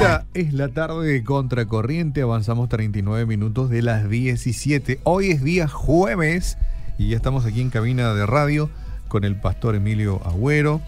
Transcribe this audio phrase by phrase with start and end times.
[0.00, 4.98] Esta es la tarde de Contracorriente, avanzamos 39 minutos de las 17.
[5.04, 6.56] Hoy es día jueves
[6.96, 8.70] y ya estamos aquí en cabina de radio
[9.08, 10.80] con el pastor Emilio Agüero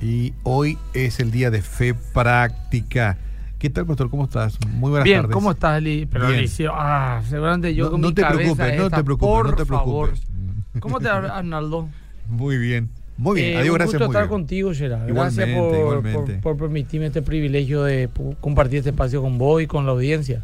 [0.00, 3.18] y hoy es el día de fe práctica.
[3.58, 4.08] ¿Qué tal, pastor?
[4.08, 4.56] ¿Cómo estás?
[4.68, 5.34] Muy buenas Bien, tardes.
[5.34, 5.82] ¿cómo estás?
[5.82, 6.38] Pero Bien.
[6.38, 9.50] Alicia, ah, seguramente yo no, con no mi te cabeza preocupes, no te preocupes, por
[9.50, 10.10] no te favor.
[10.10, 10.80] preocupes.
[10.80, 11.88] ¿Cómo te va, Arnaldo?
[12.28, 12.88] Muy bien.
[13.20, 13.92] Muy bien, Eh, adiós, un gracias.
[14.00, 14.30] gusto muy estar bien.
[14.30, 15.08] contigo, Gerard.
[15.08, 16.32] Igualmente, Gracias por, igualmente.
[16.34, 18.08] por- por permitirme este privilegio de
[18.40, 20.42] compartir este espacio con vos y con la audiencia.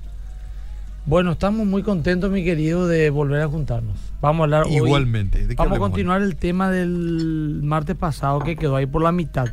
[1.06, 3.96] Bueno, estamos muy contentos, mi querido, de volver a juntarnos.
[4.20, 4.76] Vamos a hablar hoy.
[4.76, 5.38] Igualmente.
[5.46, 5.80] ¿de qué Vamos a hoy?
[5.80, 9.46] continuar el tema del martes pasado que quedó ahí por la mitad,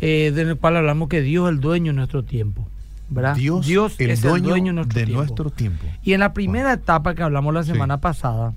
[0.00, 2.66] eh, del cual hablamos que Dios es el dueño de nuestro tiempo.
[3.10, 3.36] ¿verdad?
[3.36, 3.66] Dios,
[3.98, 5.22] el, es dueño el dueño de nuestro de tiempo.
[5.22, 5.84] nuestro tiempo.
[6.02, 7.70] Y en la primera etapa que hablamos la Sí.
[7.72, 8.52] semana pasada,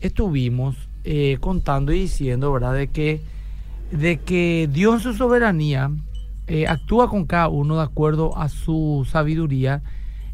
[0.00, 0.76] estuvimos
[1.08, 3.20] eh, contando y diciendo, ¿verdad?, de que,
[3.92, 5.92] de que Dios en su soberanía
[6.48, 9.82] eh, actúa con cada uno de acuerdo a su sabiduría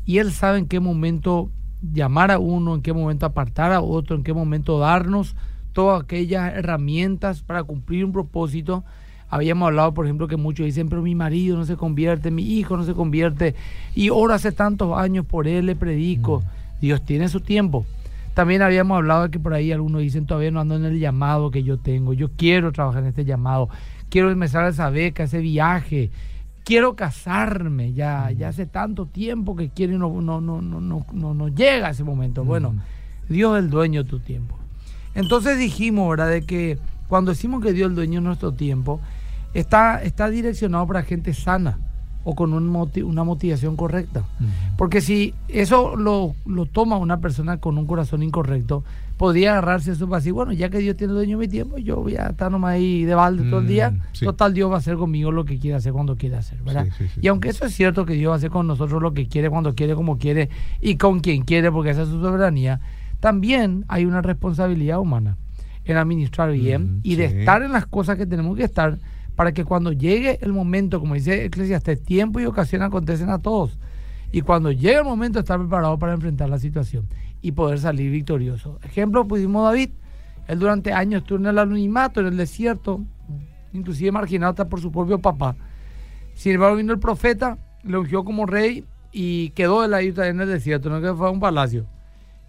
[0.06, 1.50] y Él sabe en qué momento
[1.82, 5.36] llamar a uno, en qué momento apartar a otro, en qué momento darnos
[5.74, 8.82] todas aquellas herramientas para cumplir un propósito.
[9.28, 12.78] Habíamos hablado, por ejemplo, que muchos dicen, pero mi marido no se convierte, mi hijo
[12.78, 13.54] no se convierte,
[13.94, 16.42] y oro hace tantos años por él, le predico.
[16.80, 17.84] Dios tiene su tiempo.
[18.34, 21.50] También habíamos hablado de que por ahí algunos dicen, todavía no ando en el llamado
[21.50, 23.68] que yo tengo, yo quiero trabajar en este llamado,
[24.08, 26.10] quiero empezar esa beca, ese viaje,
[26.64, 31.06] quiero casarme, ya, ya hace tanto tiempo que quiero y no, no, no, no, no,
[31.12, 32.44] no, no llega ese momento.
[32.44, 32.74] Bueno,
[33.28, 34.56] Dios es el dueño de tu tiempo.
[35.14, 36.30] Entonces dijimos, ¿verdad?
[36.30, 39.00] De que cuando decimos que Dios es el dueño de nuestro tiempo,
[39.52, 41.78] está, está direccionado para gente sana
[42.24, 42.72] o con un
[43.04, 44.24] una motivación correcta.
[44.76, 48.84] Porque si eso lo, lo toma una persona con un corazón incorrecto,
[49.16, 51.96] podría agarrarse eso para decir, bueno, ya que Dios tiene dueño de mi tiempo, yo
[51.96, 53.90] voy a estar nomás ahí de balde todo el día.
[53.90, 54.24] Mm, sí.
[54.24, 56.86] Total, Dios va a hacer conmigo lo que quiere hacer cuando quiere hacer, ¿verdad?
[56.86, 59.00] Sí, sí, sí, y aunque eso es cierto que Dios va a hacer con nosotros
[59.00, 60.48] lo que quiere, cuando quiere, como quiere
[60.80, 62.80] y con quien quiere, porque esa es su soberanía,
[63.20, 65.36] también hay una responsabilidad humana
[65.84, 68.98] en administrar bien Mm, y de estar en las cosas que tenemos que estar
[69.34, 73.78] para que cuando llegue el momento, como dice Eclesiastes, tiempo y ocasión acontecen a todos.
[74.30, 77.06] Y cuando llegue el momento, estar preparado para enfrentar la situación
[77.42, 78.78] y poder salir victorioso.
[78.82, 79.90] Ejemplo, pudimos David.
[80.48, 83.02] Él durante años estuvo en el anonimato, en el desierto,
[83.72, 85.56] inclusive marginado hasta por su propio papá.
[86.34, 90.48] Sin embargo, vino el profeta, le ungió como rey y quedó él ahí en el
[90.48, 91.86] desierto, no que fue a un palacio.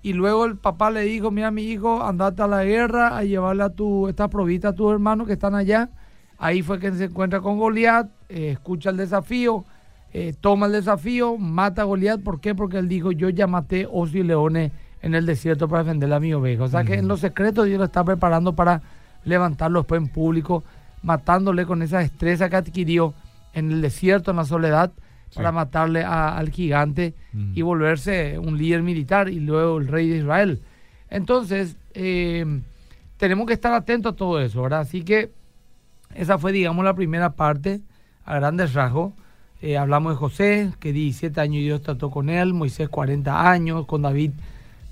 [0.01, 3.63] Y luego el papá le dijo, mira mi hijo, andate a la guerra a llevarle
[3.63, 5.89] a tu, esta provita a tus hermanos que están allá.
[6.43, 9.63] Ahí fue que se encuentra con Goliat, eh, escucha el desafío,
[10.13, 12.21] eh, toma el desafío, mata a Goliat.
[12.21, 12.53] ¿Por qué?
[12.53, 14.71] Porque él dijo, yo ya maté osos y leones
[15.01, 16.63] en el desierto para defender a mi oveja.
[16.63, 18.81] O sea que en los secretos Dios lo está preparando para
[19.25, 20.63] levantarlo después en público,
[21.01, 23.13] matándole con esa destreza que adquirió
[23.53, 24.91] en el desierto, en la soledad,
[25.35, 27.13] para matarle a- al gigante
[27.55, 30.61] y volverse un líder militar y luego el rey de Israel.
[31.09, 32.45] Entonces, eh,
[33.17, 34.81] tenemos que estar atentos a todo eso, ¿verdad?
[34.81, 35.31] Así que
[36.15, 37.81] esa fue, digamos, la primera parte
[38.25, 39.13] a grandes rasgos.
[39.61, 44.01] Eh, hablamos de José, que 17 años Dios trató con él, Moisés 40 años, con
[44.01, 44.31] David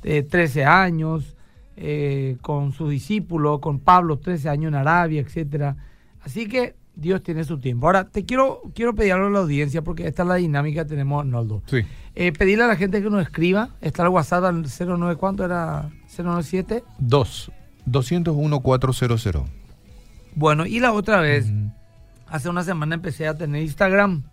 [0.04, 1.36] eh, 13 años,
[1.78, 5.76] eh, con sus discípulos, con Pablo 13 años en Arabia, etcétera.
[6.24, 7.88] Así que Dios tiene su tiempo.
[7.88, 10.90] Ahora, te quiero, quiero pedir algo a la audiencia, porque esta es la dinámica que
[10.90, 11.62] tenemos, Arnoldo.
[11.66, 11.80] Sí.
[12.16, 15.90] Eh, pedirle a la gente que nos escriba, está el WhatsApp al 09, ¿cuánto era?
[16.16, 16.84] 097.
[17.00, 17.52] 2.
[17.86, 19.61] 201 400.
[20.36, 21.52] Bueno, y la otra vez,
[22.28, 24.24] hace una semana empecé a tener Instagram.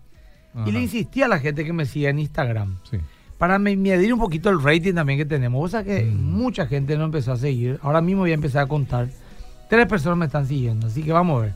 [0.65, 2.77] Y le insistí a la gente que me siga en Instagram.
[2.89, 2.97] Sí.
[3.37, 5.63] Para me- medir un poquito el rating también que tenemos.
[5.63, 7.79] O sea que mucha gente no empezó a seguir.
[7.83, 9.09] Ahora mismo voy a empezar a contar.
[9.69, 10.87] Tres personas me están siguiendo.
[10.87, 11.53] Así que vamos a ver.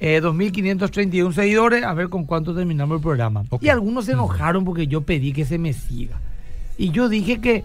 [0.00, 1.84] Eh, 2.531 seguidores.
[1.84, 3.44] A ver con cuánto terminamos el programa.
[3.60, 6.18] Y algunos se enojaron porque yo pedí que se me siga.
[6.78, 7.64] Y yo dije que,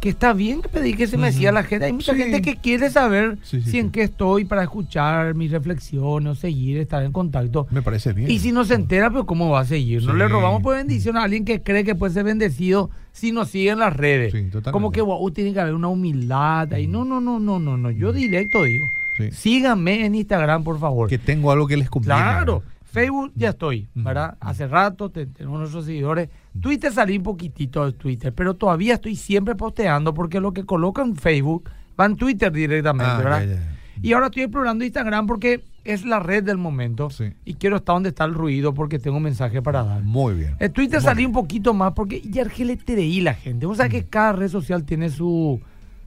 [0.00, 1.38] que está bien que pedí que se me Ujú.
[1.38, 1.86] siga la gente.
[1.86, 2.18] Hay mucha Sí.
[2.20, 6.34] gente que quiere saber Sí, sí, si en qué estoy para escuchar mis reflexiones o
[6.34, 7.66] seguir, estar en contacto.
[7.70, 8.30] Me parece bien.
[8.30, 10.04] Y si no se entera, pues ¿cómo va a seguir?
[10.04, 13.48] No le robamos por bendición a alguien que cree que puede ser bendecido si nos
[13.48, 14.32] sigue en las redes.
[14.70, 16.86] Como que wow, tiene que haber una humildad ahí.
[16.86, 17.90] No, no, no, no, no, no.
[17.90, 18.92] Yo directo digo.
[19.16, 19.32] Sí.
[19.32, 21.08] Síganme en Instagram, por favor.
[21.08, 22.14] Que tengo algo que les conviene.
[22.20, 22.62] Claro.
[22.92, 23.88] Facebook ya estoy.
[23.96, 24.36] ¿verdad?
[24.40, 26.28] Hace rato te- tenemos nuestros seguidores.
[26.60, 31.02] Twitter salí un poquitito de Twitter, pero todavía estoy siempre posteando porque lo que coloco
[31.02, 33.40] en Facebook va en Twitter directamente, Ah, ¿verdad?
[33.46, 33.74] ya, ya.
[34.02, 37.32] Y ahora estoy explorando Instagram porque es la red del momento Sí.
[37.44, 40.02] y quiero estar donde está el ruido porque tengo un mensaje para dar.
[40.02, 40.54] Muy bien.
[40.60, 41.28] En Twitter salí bien.
[41.28, 43.66] un poquito más porque ya el GLTRI la gente.
[43.66, 45.60] O sea que cada red social tiene su,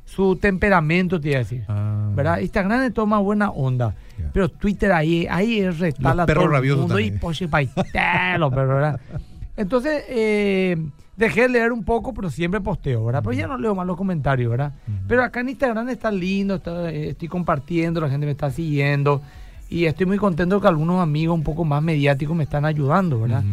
[0.05, 1.63] su temperamento, te iba a decir.
[1.67, 2.09] Ah.
[2.15, 2.39] ¿Verdad?
[2.39, 3.95] Instagram es toma buena onda.
[4.33, 7.19] Pero Twitter ahí, ahí es restala todo el mundo y también.
[7.19, 8.99] poche paitelo, pero ¿verdad?
[9.61, 10.77] Entonces, eh,
[11.15, 13.21] dejé de leer un poco, pero siempre posteo, ¿verdad?
[13.23, 14.73] Pero ya no leo más los comentarios, ¿verdad?
[15.07, 19.21] Pero acá en Instagram está lindo, está- eh, estoy compartiendo, la gente me está siguiendo
[19.69, 23.43] y estoy muy contento que algunos amigos un poco más mediáticos me están ayudando, ¿verdad?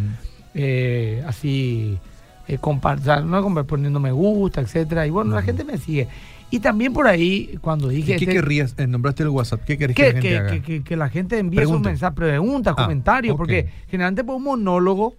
[0.54, 1.98] Eh, así,
[2.48, 5.06] eh, compar- o sea, no poniendo me gusta, etcétera.
[5.06, 6.08] Y bueno, la gente me sigue.
[6.50, 8.16] Y también por ahí, cuando ¿Y dije...
[8.16, 8.74] qué este- querrías?
[8.78, 9.60] Eh, nombraste el WhatsApp.
[9.66, 10.50] ¿Qué querés que, que, la gente que- haga?
[10.52, 14.44] que- que- que la gente envíe sus mensajes, preguntas, Ah, comentarios, porque generalmente por un
[14.44, 15.14] monólogo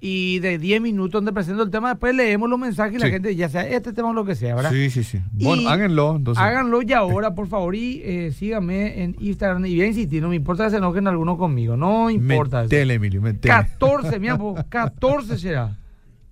[0.00, 3.34] Y de 10 minutos donde presento el tema, después leemos los mensajes y la gente,
[3.36, 4.70] ya sea este tema o lo que sea, ¿verdad?
[4.72, 5.20] Sí, sí, sí.
[5.38, 6.16] Y Bueno, háganlo.
[6.16, 6.42] Entonces.
[6.42, 9.64] Háganlo ya ahora, por favor, y eh, síganme en Instagram.
[9.66, 12.60] Y voy a insistir, no me importa que se enojen algunos conmigo, no importa.
[12.60, 12.64] eso.
[12.70, 13.54] Metele, Emilio, metele.
[13.54, 15.78] 14, mira, po, 14 será.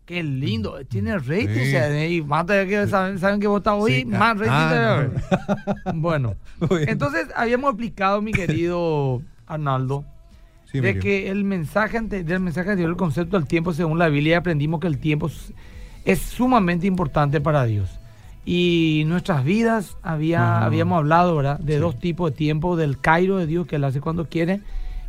[0.05, 1.47] Qué lindo, tiene rating.
[1.55, 1.61] Sí.
[1.61, 4.05] o sea, y más que saben, saben que vos estás hoy, Sí.
[4.07, 5.07] más rating Ah,
[5.87, 5.93] no.
[6.01, 6.35] Bueno,
[6.89, 10.05] entonces habíamos explicado, mi querido Arnaldo,
[10.71, 14.09] Sí, de que el mensaje ante- del mensaje anterior, el concepto del tiempo, según la
[14.09, 15.31] Biblia, aprendimos que el tiempo
[16.05, 17.91] es, sumamente importante para Dios.
[18.47, 20.65] Y nuestras vidas, había, Ajá.
[20.67, 21.59] habíamos hablado, ¿verdad?
[21.61, 21.79] De Sí.
[21.81, 24.61] dos tipos de tiempo, del Cairo de Dios, que Él hace cuando quiere,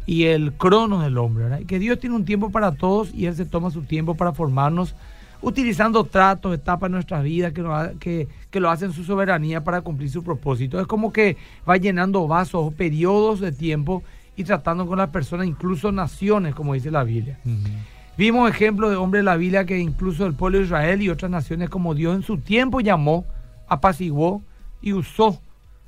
[0.06, 1.60] y el cronos del hombre, ¿verdad?
[1.60, 4.34] Y que Dios tiene un tiempo para todos y Él se toma su tiempo para
[4.34, 4.96] formarnos,
[5.44, 9.82] utilizando tratos, etapas en nuestras vidas que, nos que, que lo hacen su soberanía para
[9.82, 10.80] cumplir su propósito.
[10.80, 11.38] Es como que
[11.68, 14.04] va llenando vasos o periodos de tiempo
[14.42, 17.40] y tratando con las personas, incluso naciones, como dice la Biblia.
[18.18, 21.32] Vimos ejemplos de hombres de la Biblia que incluso el pueblo de Israel y otras
[21.32, 23.26] naciones como Dios en su tiempo llamó,
[23.68, 24.42] apaciguó
[24.82, 25.42] y usó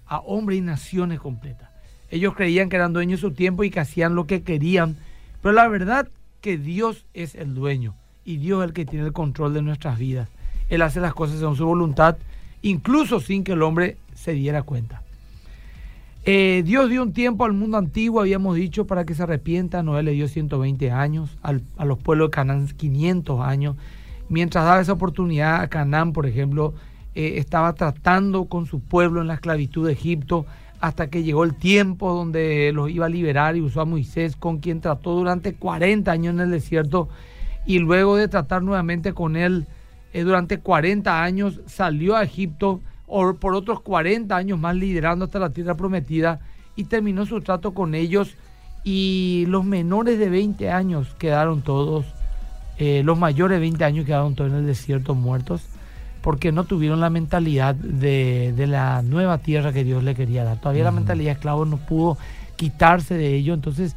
[0.08, 1.70] a hombres y naciones completas.
[2.10, 4.96] Ellos creían que eran dueños de su tiempo y que hacían lo que querían,
[5.42, 6.08] pero la verdad
[6.42, 9.98] que Dios es el dueño y Dios es el que tiene el control de nuestras
[9.98, 10.30] vidas.
[10.70, 12.18] Él hace las cosas según su voluntad,
[12.62, 15.02] incluso sin que el hombre se diera cuenta.
[16.26, 19.84] Eh, Dios dio un tiempo al mundo antiguo, habíamos dicho, para que se arrepienta.
[19.84, 23.76] Noé le dio 120 años, al- a los pueblos de Canaán 500 años.
[24.30, 26.74] Mientras daba esa oportunidad a Canaán, por ejemplo,
[27.14, 30.46] eh, estaba tratando con su pueblo en la esclavitud de Egipto
[30.80, 34.60] hasta que llegó el tiempo donde los iba a liberar y usó a Moisés, con
[34.60, 37.10] quien trató durante 40 años en el desierto.
[37.66, 39.66] Y luego de tratar nuevamente con él
[40.14, 42.82] eh, durante 40 años, salió a Egipto
[43.16, 46.40] o por otros 40 años más liderando hasta la tierra prometida
[46.76, 48.36] y terminó su trato con ellos
[48.84, 52.08] y los menores de 20 años quedaron todos,
[52.80, 55.62] eh, los mayores de 20 años quedaron todos en el desierto muertos
[56.24, 60.60] porque no tuvieron la mentalidad de, de la nueva tierra que Dios le quería dar.
[60.60, 62.18] Todavía la mentalidad de esclavo no pudo
[62.56, 63.96] quitarse de ello, entonces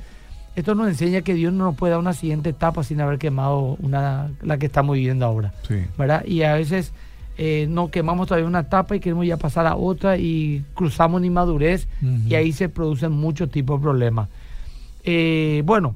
[0.56, 3.78] esto nos enseña que Dios no nos puede dar una siguiente etapa sin haber quemado
[3.80, 5.54] una, la que estamos viviendo ahora.
[5.66, 5.86] Sí.
[5.96, 6.22] ¿verdad?
[6.26, 6.92] Y a veces
[7.38, 11.26] eh, no quemamos todavía una etapa y queremos ya pasar a otra y cruzamos una
[11.26, 11.86] inmadurez
[12.26, 14.28] y ahí se producen muchos tipos de problemas.
[15.04, 15.94] Eh, bueno,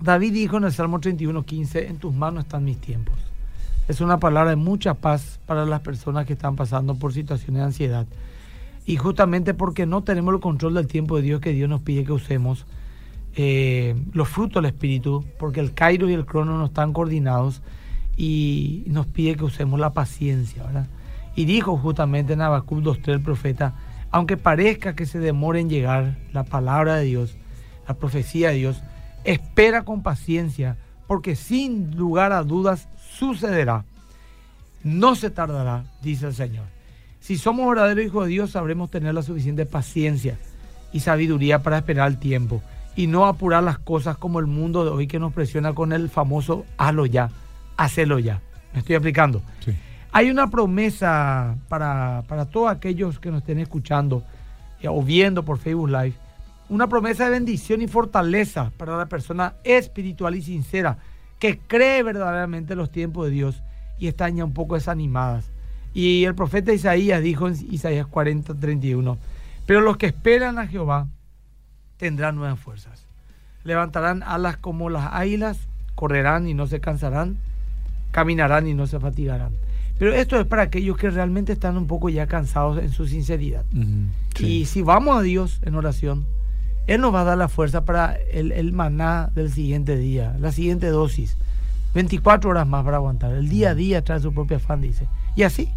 [0.00, 3.14] David dijo en el Salmo 31, 15, en tus manos están mis tiempos.
[3.86, 7.66] Es una palabra de mucha paz para las personas que están pasando por situaciones de
[7.66, 8.06] ansiedad.
[8.84, 12.04] Y justamente porque no tenemos el control del tiempo de Dios que Dios nos pide
[12.04, 12.66] que usemos,
[13.36, 17.62] eh, los frutos del Espíritu, porque el Cairo y el Crono no están coordinados
[18.16, 20.86] y nos pide que usemos la paciencia, ¿verdad?
[21.34, 23.74] Y dijo justamente en Habacuc 2.3 el profeta,
[24.10, 27.36] aunque parezca que se demore en llegar la palabra de Dios,
[27.86, 28.82] la profecía de Dios,
[29.24, 30.76] espera con paciencia,
[31.06, 33.84] porque sin lugar a dudas sucederá.
[34.82, 36.64] No se tardará, dice el Señor.
[37.20, 40.38] Si somos verdaderos hijos de Dios, sabremos tener la suficiente paciencia
[40.92, 42.62] y sabiduría para esperar el tiempo
[42.94, 46.08] y no apurar las cosas como el mundo de hoy que nos presiona con el
[46.08, 47.30] famoso hazlo ya,
[47.76, 48.40] hacelo ya.
[48.72, 49.42] Me estoy aplicando.
[49.60, 49.74] Sí.
[50.12, 54.22] Hay una promesa para, para todos aquellos que nos estén escuchando
[54.80, 56.14] eh, o viendo por Facebook Live.
[56.68, 60.98] Una promesa de bendición y fortaleza para la persona espiritual y sincera
[61.38, 63.62] que cree verdaderamente en los tiempos de Dios
[63.98, 65.50] y están ya un poco desanimadas.
[65.94, 69.18] Y el profeta Isaías dijo en Isaías 40, 31,
[69.66, 71.08] pero los que esperan a Jehová
[71.96, 73.06] tendrán nuevas fuerzas.
[73.64, 75.58] Levantarán alas como las águilas,
[75.94, 77.38] correrán y no se cansarán,
[78.16, 79.50] caminarán y no se fatigarán.
[79.98, 83.62] Pero esto es para aquellos que realmente están un poco ya cansados en su sinceridad.
[84.34, 84.46] Sí.
[84.46, 86.24] Y si vamos a Dios en oración,
[86.86, 90.50] Él nos va a dar la fuerza para el, el maná del siguiente día, la
[90.50, 91.36] siguiente dosis.
[91.92, 93.34] 24 horas más para aguantar.
[93.34, 95.06] El día a día trae su propio afán, dice.
[95.34, 95.68] Y así,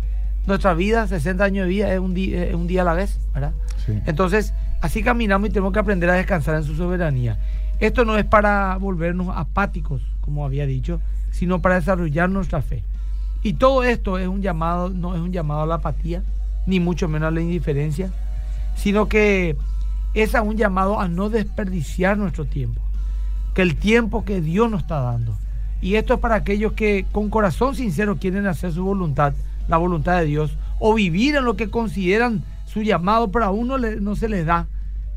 [0.47, 3.19] nuestra vida, 60 años de vida, es un, día, es un día a la vez,
[3.33, 3.51] ¿verdad?
[3.85, 3.99] Sí.
[4.05, 7.37] Entonces, así caminamos y tenemos que aprender a descansar en su soberanía.
[7.81, 11.01] Esto no es para volvernos apáticos, como había dicho,
[11.39, 12.83] sino para desarrollar nuestra fe.
[13.43, 16.21] Y todo esto es un llamado, no es un llamado a la apatía,
[16.65, 18.11] ni mucho menos a la indiferencia,
[18.75, 19.55] sino que
[20.13, 22.81] es a un llamado a no desperdiciar nuestro tiempo.
[23.53, 25.35] Que el tiempo que Dios nos está dando
[25.81, 29.31] Y esto es para aquellos que con corazón sincero quieren hacer su voluntad,
[29.69, 33.77] la voluntad de Dios, o vivir en lo que consideran su llamado, pero a uno
[33.77, 34.67] no se les da.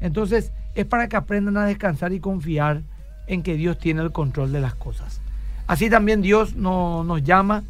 [0.01, 2.83] Entonces es para que aprendan a descansar y confiar
[3.27, 5.22] en que Dios tiene el control de las cosas.
[5.73, 7.65] Así también Dios nos llama,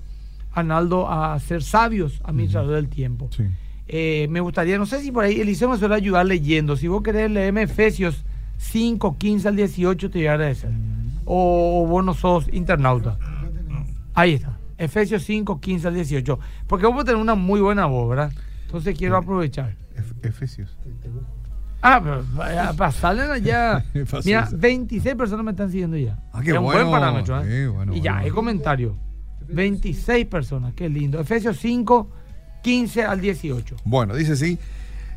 [0.51, 3.31] Arnaldo, a ser sabios administradores del tiempo.
[3.87, 6.77] Eh, me gustaría, no sé si por ahí Eliseo me suele ayudar leyendo.
[6.77, 8.25] Si vos querés leerme Efesios
[8.59, 10.73] 5, 15 al 18, te voy a agradecer.
[11.27, 13.17] O, vos no sos internauta.
[14.15, 14.59] Ahí está.
[14.79, 16.41] Efesios 5, 15 al 18.
[16.67, 18.33] Porque vos tener una muy buena voz, ¿verdad?
[18.67, 19.77] Entonces quiero aprovechar.
[20.25, 20.77] Efesios.
[21.83, 23.85] Ah, pero pasarle allá.
[24.25, 26.17] Mira, 26 personas me están siguiendo ya.
[26.33, 27.43] Ah, qué es un buen parámetro.
[27.45, 27.69] ¿eh?
[27.93, 28.97] y ya, hay comentario.
[29.49, 31.21] 26 personas, qué lindo.
[31.21, 32.09] Efesios 5,
[32.63, 33.77] 15 al 18.
[33.85, 34.59] Bueno, dice así.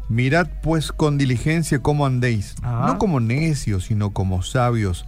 [0.10, 2.86] Mirad pues con diligencia cómo andéis, ah.
[2.88, 5.06] no como necios, sino como sabios,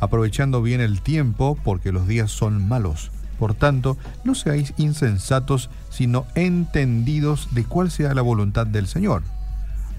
[0.00, 3.12] aprovechando bien el tiempo, porque los días son malos.
[3.38, 9.22] Por tanto, no seáis insensatos, sino entendidos de cuál sea la voluntad del Señor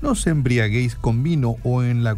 [0.01, 2.17] no os embriaguéis con vino o en, la,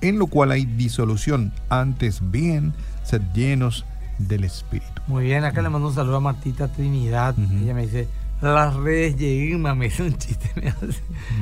[0.00, 2.72] en lo cual hay disolución, antes bien,
[3.04, 3.84] sed llenos
[4.18, 5.02] del Espíritu.
[5.06, 7.34] Muy bien, acá le mando un saludo a Martita Trinidad.
[7.62, 8.08] Ella me dice,
[8.40, 11.00] las redes llegan, me hizo un chiste, me hace,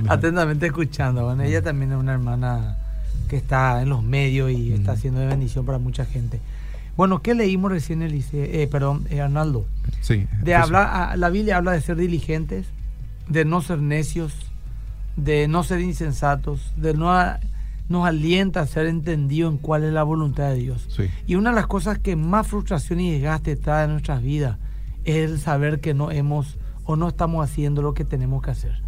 [0.08, 1.24] atentamente escuchando.
[1.24, 2.78] Bueno, ella también es una hermana
[3.28, 6.40] que está en los medios y está haciendo de bendición para mucha gente.
[6.96, 9.66] Bueno, ¿qué leímos recién, Elise, eh, perdón, eh, Arnaldo?
[10.00, 10.26] Sí.
[10.42, 12.66] De hablar, ah, la Biblia habla de ser diligentes,
[13.28, 14.32] de no ser necios,
[15.16, 17.12] de no ser insensatos, de no
[17.88, 20.88] nos alienta a ser entendido en cuál es la voluntad de Dios.
[21.26, 24.58] Y una de las cosas que más frustración y desgaste trae en nuestras vidas
[25.04, 28.82] es el saber que no hemos o no estamos haciendo lo que tenemos que hacer.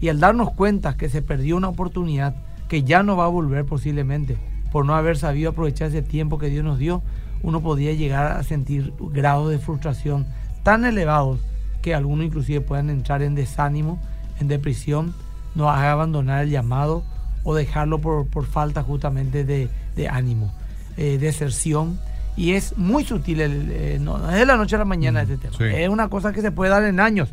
[0.00, 2.36] Y al darnos cuenta que se perdió una oportunidad
[2.68, 4.36] que ya no va a volver posiblemente
[4.70, 7.02] por no haber sabido aprovechar ese tiempo que Dios nos dio,
[7.42, 10.26] uno podría llegar a sentir grados de frustración
[10.62, 11.40] tan elevados
[11.82, 14.00] que algunos inclusive puedan entrar en desánimo,
[14.40, 15.14] en depresión
[15.56, 17.02] nos haga abandonar el llamado
[17.42, 20.52] o dejarlo por, falta justamente de, ánimo,
[20.96, 21.98] eh, deserción.
[22.36, 25.56] Y es muy sutil, eh, no, es de la noche a la mañana este tema.
[25.72, 27.30] Es una cosa que se puede dar en años.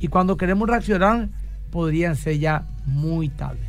[0.00, 1.28] Y cuando queremos reaccionar,
[1.70, 3.60] podrían ser ya muy tarde.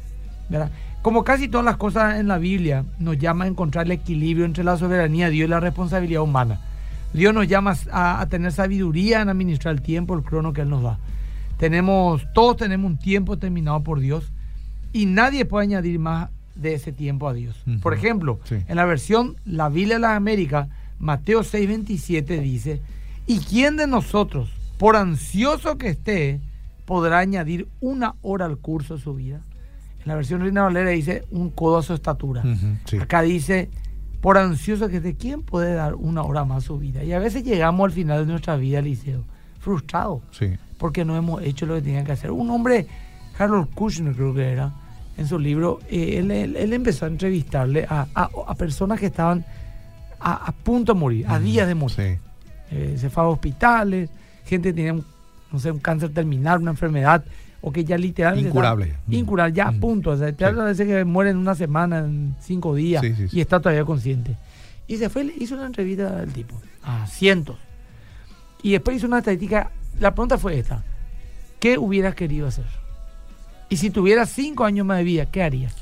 [1.01, 4.63] Como casi todas las cosas en la Biblia, nos llama a encontrar el equilibrio entre
[4.63, 6.61] la soberanía de Dios y la responsabilidad humana.
[7.11, 10.69] Dios nos llama a, a tener sabiduría en administrar el tiempo, el crono que Él
[10.69, 10.99] nos da.
[11.57, 14.31] Tenemos, todos tenemos un tiempo determinado por Dios
[14.93, 17.63] y nadie puede añadir más de ese tiempo a Dios.
[17.81, 22.81] Por ejemplo, en la versión La Biblia de las Américas, Mateo 6:27 dice,
[23.25, 26.41] ¿y quién de nosotros, por ansioso que esté,
[26.85, 29.41] podrá añadir una hora al curso de su vida?
[30.01, 32.43] En la versión Reina Valera dice un codo a su estatura.
[32.99, 33.69] Acá dice,
[34.21, 37.03] por ansioso que esté, ¿quién puede dar una hora más a su vida?
[37.03, 39.23] Y a veces llegamos al final de nuestra vida, Liceo,
[39.59, 40.21] frustrados.
[40.31, 42.31] Sí porque no hemos hecho lo que tenían que hacer.
[42.31, 42.87] Un hombre,
[43.37, 44.71] Harold Kushner creo que era,
[45.17, 49.43] en su libro, eh, él, empezó a entrevistarle a, personas que estaban
[50.19, 52.19] a, punto de morir, a días de morir.
[52.69, 54.09] Eh, se fue a hospitales,
[54.45, 55.05] gente que tenía, un,
[55.51, 57.23] no sé, un cáncer terminal, una enfermedad,
[57.61, 58.49] o que ya literalmente...
[58.49, 58.93] Incurable.
[59.09, 60.11] incurable, ya a punto.
[60.11, 63.59] O sea, te a veces que muere en una semana, en cinco días, y está
[63.59, 64.37] todavía consciente.
[64.87, 67.57] Y se fue, hizo una entrevista al tipo, a cientos.
[68.61, 70.83] Y después hizo una estadística la pregunta fue esta.
[71.59, 72.65] ¿Qué hubieras querido hacer?
[73.69, 75.75] Y si tuvieras cinco años más de vida, ¿qué harías?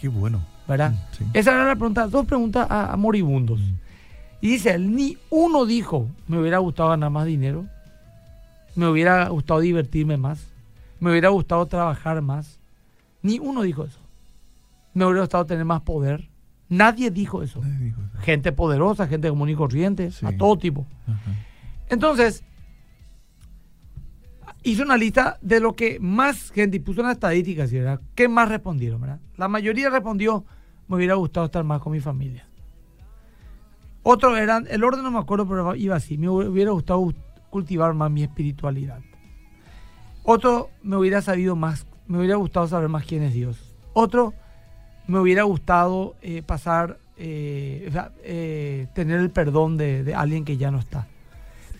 [0.00, 0.40] Qué, bueno.
[0.66, 0.92] ¿Verdad?
[0.92, 3.60] Mm, Esa era la pregunta, dos preguntas a, moribundos.
[3.60, 3.74] Mm.
[4.40, 7.66] Y dice, ni uno dijo, me hubiera gustado ganar más dinero,
[8.74, 10.46] me hubiera gustado divertirme más,
[11.00, 12.58] me hubiera gustado trabajar más.
[13.22, 13.98] Ni uno dijo eso.
[14.94, 16.28] Me hubiera gustado tener más poder.
[16.68, 17.60] Nadie dijo eso.
[18.20, 20.86] Gente poderosa, gente común y corriente, a todo tipo.
[21.88, 22.44] Entonces,
[24.70, 28.00] hizo una lista de lo que más gente, puso una estadística, ¿verdad?
[28.14, 29.20] ¿Qué más respondieron, verdad?
[29.36, 30.44] La mayoría respondió,
[30.88, 32.46] me hubiera gustado estar más con mi familia.
[34.02, 37.12] Otros eran, el orden no me acuerdo, pero iba así, me hubiera gustado
[37.50, 39.00] cultivar más mi espiritualidad.
[40.22, 43.74] Otro, me hubiera sabido más, me hubiera gustado saber más quién es Dios.
[43.94, 44.34] Otro,
[45.06, 47.90] me hubiera gustado eh, pasar, eh,
[48.22, 51.06] eh, tener el perdón de, de alguien que ya no está.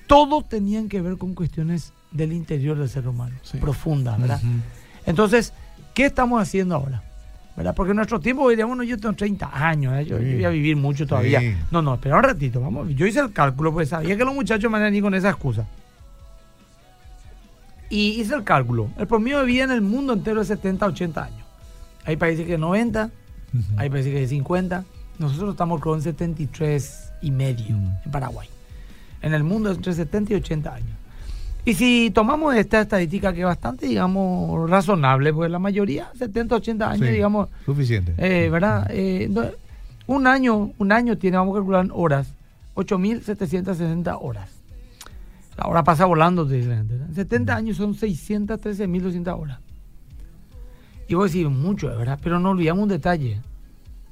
[0.07, 4.41] Todos tenían que ver con cuestiones del interior del ser humano, profunda, ¿verdad?
[5.07, 5.53] Entonces,
[5.95, 7.03] ¿qué estamos haciendo ahora?
[7.59, 7.75] ¿verdad?
[7.75, 10.05] Porque en nuestro tiempo diríamos, bueno, yo tengo 30 años, ¿eh?
[10.05, 11.41] yo, voy a vivir mucho todavía.
[11.73, 12.89] No, no, espera un ratito, vamos.
[12.95, 15.67] Yo hice el cálculo, pues sabía que los muchachos me ni con esa excusa.
[17.91, 18.91] Y hice el cálculo.
[18.97, 21.47] El promedio de vida en el mundo entero es 70, 80 años.
[22.05, 23.11] Hay países que 90,
[23.77, 24.85] hay países que 50.
[25.19, 28.49] Nosotros estamos con 73 y medio en Paraguay.
[29.21, 30.97] en el mundo entre 70 y 80 años.
[31.65, 36.91] Y si tomamos esta estadística que es bastante, digamos, razonable, pues la mayoría, 70, 80
[36.91, 38.15] años, Sí, digamos, Suficiente.
[38.17, 38.87] eh, ¿verdad?
[38.91, 39.45] Eh, no-
[40.07, 42.33] un año, un año tiene, vamos a calcular en horas,
[42.75, 44.49] 8.760 horas.
[45.59, 46.95] La hora pasa volando, te dice la gente.
[46.97, 47.15] ¿verdad?
[47.15, 49.59] 70 años son 613.200 horas.
[51.09, 52.19] Y vos decís, mucho, ¿verdad?
[52.23, 53.41] Pero no olvidamos un detalle.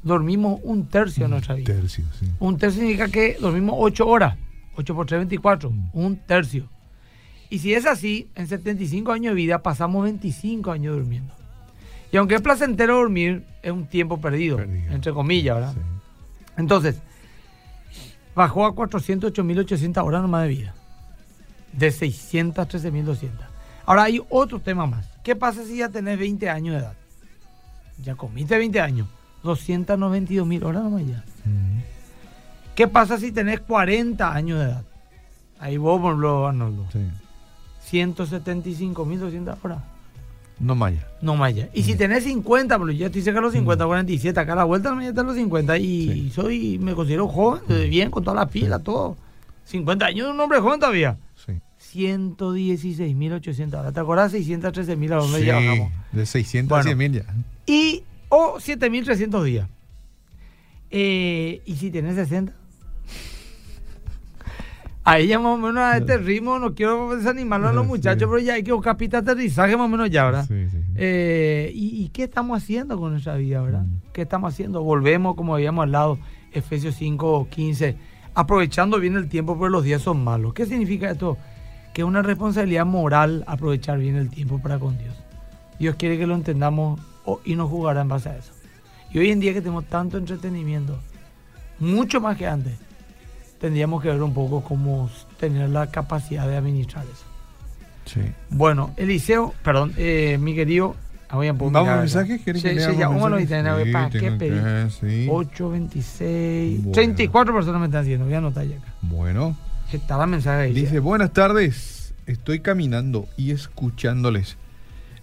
[0.03, 1.73] Dormimos un tercio de nuestra vida.
[1.73, 2.27] Tercio, sí.
[2.41, 4.37] Un tercio significa que dormimos 8 horas.
[4.77, 5.71] 8 por 3, 24.
[5.71, 5.89] Mm.
[5.95, 6.69] Un tercio.
[7.51, 11.33] Y si es así, en 75 años de vida pasamos 25 años durmiendo.
[12.13, 14.93] Y aunque es placentero dormir, es un tiempo perdido, Perdido.
[14.93, 15.73] entre comillas, ¿verdad?
[15.75, 15.81] Sí.
[16.57, 16.97] Entonces,
[18.35, 20.75] bajó a 408.800 horas nomás de vida.
[21.73, 23.31] De 613.200.
[23.85, 25.09] Ahora hay otro tema más.
[25.23, 26.95] ¿Qué pasa si ya tenés 20 años de edad?
[28.03, 29.09] Ya comiste 20 años.
[29.45, 31.25] 292.000 horas nomás ya.
[32.75, 34.85] ¿Qué pasa si tenés 40 años de edad?
[35.59, 36.87] Ahí vos, por ejemplo, Arnoldo.
[36.93, 37.01] Sí.
[37.91, 39.79] 175.200 horas.
[40.59, 41.07] No maya.
[41.21, 41.69] No ya.
[41.75, 44.65] Y si tenés 50, pero ya estoy cerca de los 50, 47, acá a la
[44.65, 46.31] vuelta me está a los 50 y Sí.
[46.35, 49.17] soy, me considero joven, de bien, con toda la pila, todo.
[49.65, 51.19] 50 años un hombre joven todavía.
[51.45, 51.53] Sí.
[51.99, 53.93] 116.800 horas.
[53.93, 54.33] ¿Te acordás?
[54.33, 55.93] 613.000 a dónde Sí, ya bajamos.
[56.13, 56.81] de 600 Bueno.
[56.81, 57.25] a 100 mil ya.
[57.67, 59.69] Y, o 7.300 días.
[60.91, 62.53] Eh, ¿Y si tenés 60?
[65.09, 68.41] Ahí ya más o menos a este ritmo, no quiero desanimarlo a los muchachos, pero
[68.41, 70.47] ya hay que buscar pista de aterrizaje más o menos ya, ¿verdad?
[70.49, 70.93] Sí, sí, sí.
[70.97, 73.83] Eh, ¿y, y qué estamos haciendo con nuestra vida, verdad?
[73.83, 74.01] Mm.
[74.13, 74.83] ¿Qué estamos haciendo?
[74.83, 76.19] Volvemos, como habíamos hablado,
[76.51, 77.97] Efesios 5, 15,
[78.35, 80.55] aprovechando bien el tiempo, pero los días son malos.
[80.55, 81.39] ¿Qué significa esto?
[81.95, 85.15] Que es una responsabilidad moral aprovechar bien el tiempo para con Dios.
[85.79, 87.01] Dios quiere que lo entendamos
[87.45, 88.51] y nos jugará en base a eso.
[89.13, 90.99] Y hoy en día que tenemos tanto entretenimiento,
[91.79, 92.77] mucho más que antes,
[93.61, 97.25] tendríamos que ver un poco cómo tener la capacidad de administrar eso.
[98.05, 98.21] Sí.
[98.51, 100.95] Bueno, Eliseo, perdón, eh, mi querido.
[101.29, 102.41] ah, voy a poner ¿Vamos mensajes?
[102.43, 103.11] ¿Quieres Sí, que sí, ya, mensajes?
[103.51, 104.63] mensajes, Sí, ¿Para qué pedir?
[104.63, 105.27] que- sí.
[105.29, 106.93] 8, 26, Bueno.
[106.93, 108.25] 34 personas me están haciendo.
[108.27, 108.95] Voy a anotar ya acá.
[109.03, 109.57] Bueno,
[109.93, 110.73] Está la mensaje ahí.
[110.73, 114.57] dice, buenas tardes, estoy caminando y escuchándoles.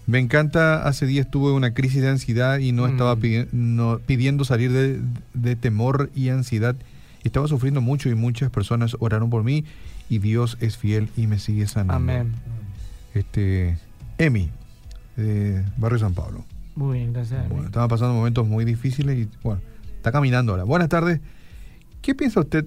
[0.06, 2.90] Me encanta, hace días tuve una crisis de ansiedad y no Mm.
[2.90, 5.00] estaba pidi- no- pidiendo salir de,
[5.32, 6.76] de temor y ansiedad.
[7.24, 9.64] Estaba sufriendo mucho y muchas personas oraron por mí
[10.08, 11.94] y Dios es fiel y me sigue sanando.
[11.94, 12.32] Amén.
[13.14, 13.78] Este,
[14.18, 14.50] Emi,
[15.16, 16.44] de Barrio San Pablo.
[16.76, 17.48] Muy bien, gracias.
[17.48, 19.60] Bueno, estaba pasando momentos muy difíciles y bueno,
[19.96, 20.64] está caminando ahora.
[20.64, 21.20] Buenas tardes.
[22.02, 22.66] ¿Qué piensa usted?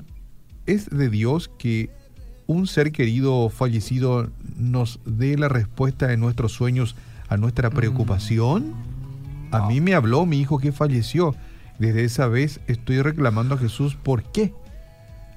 [0.65, 1.89] ¿Es de Dios que
[2.47, 6.95] un ser querido fallecido nos dé la respuesta de nuestros sueños
[7.29, 8.73] a nuestra preocupación?
[9.51, 11.35] A mí me habló mi hijo que falleció.
[11.79, 14.53] Desde esa vez estoy reclamando a Jesús por qué.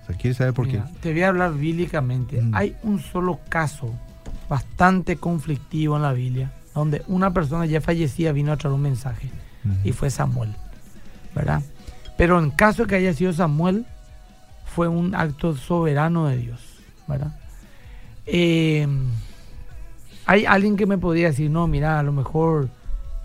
[0.03, 0.98] O sea, quiere saber por Mira, qué.
[1.00, 2.40] Te voy a hablar bíblicamente.
[2.40, 2.55] Mm.
[2.55, 3.94] Hay un solo caso
[4.48, 9.29] bastante conflictivo en la Biblia donde una persona ya fallecida vino a traer un mensaje
[9.85, 10.55] y fue Samuel,
[11.35, 11.62] ¿verdad?
[12.16, 13.85] Pero en caso de que haya sido Samuel,
[14.64, 16.61] fue un acto soberano de Dios,
[17.07, 17.37] ¿verdad?
[18.24, 18.87] Eh,
[20.26, 22.70] hay alguien que me podría decir, no, mira, a lo mejor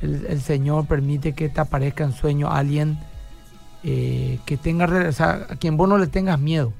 [0.02, 2.98] el, el Señor permite que te aparezca en sueño alguien
[3.84, 6.74] eh, que tenga, o sea, a quien vos no le tengas miedo.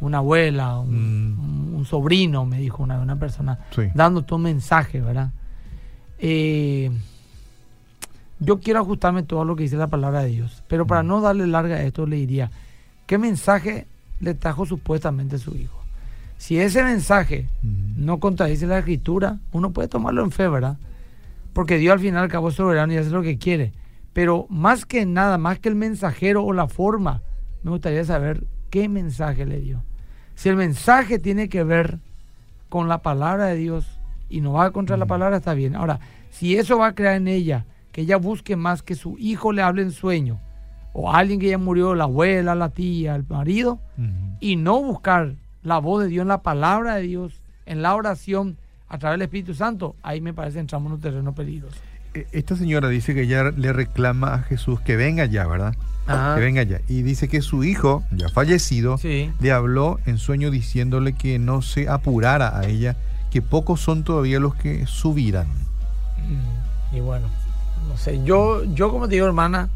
[0.00, 1.40] Una abuela, un, Mm.
[1.40, 3.82] un- un sobrino, me dijo una, una persona, Sí.
[3.94, 5.30] dándote un mensaje, ¿verdad?
[6.20, 6.90] Eh,
[8.40, 11.46] yo quiero ajustarme todo lo que dice la palabra de Dios, pero para no darle
[11.46, 12.50] larga a esto le diría,
[13.06, 13.86] ¿qué mensaje
[14.20, 15.76] le trajo supuestamente su hijo?
[16.36, 17.72] Si ese mensaje Ujú.
[18.04, 20.76] no contradice la escritura, uno puede tomarlo en fe, ¿verdad?
[21.52, 23.72] Porque Dios al final al cabo es soberano y hace lo que quiere.
[24.12, 27.22] Pero más que nada, más que el mensajero o la forma,
[27.62, 29.82] me gustaría saber qué mensaje le dio.
[30.34, 31.98] Si el mensaje tiene que ver
[32.68, 35.74] con la palabra de Dios y no va contra la palabra, está bien.
[35.74, 39.52] Ahora, si eso va a crear en ella que ella busque más que su hijo
[39.52, 40.38] le hable en sueño,
[40.92, 43.80] o alguien que ya murió, la abuela, la tía, el marido,
[44.40, 48.58] y no buscar la voz de Dios en la palabra de Dios, en la oración,
[48.88, 51.76] a través del Espíritu Santo, ahí me parece entramos en un terreno peligroso.
[52.14, 55.74] E- Esta señora dice que ya le reclama a Jesús que venga ya, ¿verdad?
[56.06, 56.80] Que venga ya.
[56.88, 59.30] Y dice que su hijo, ya fallecido, Sí.
[59.40, 62.96] le habló en sueño diciéndole que no se apurara a ella,
[63.30, 65.48] que pocos son todavía los que subirán.
[66.26, 67.26] Mm, Y bueno,
[67.88, 69.68] no sé, yo, yo como te digo, hermana,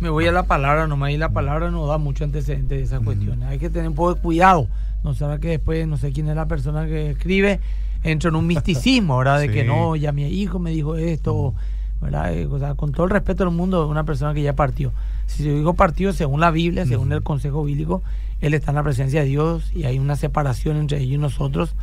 [0.00, 2.98] me voy a la palabra nomás y la palabra no da mucho antecedente de esas
[3.00, 3.06] Ujú.
[3.06, 3.46] cuestiones.
[3.48, 4.68] Hay que tener un poco de cuidado.
[5.04, 7.60] No será que después, no sé quién es la persona que escribe,
[8.02, 9.40] entra en un misticismo, ¿verdad?
[9.40, 11.54] De que no, ya mi hijo me dijo esto,
[12.00, 12.32] ¿verdad?
[12.34, 14.92] Eh, o sea, con todo el respeto del mundo, una persona que ya partió.
[15.26, 18.02] Si yo digo partido, según la Biblia, según el consejo bíblico,
[18.40, 21.74] él está en la presencia de Dios y hay una separación entre ellos y nosotros.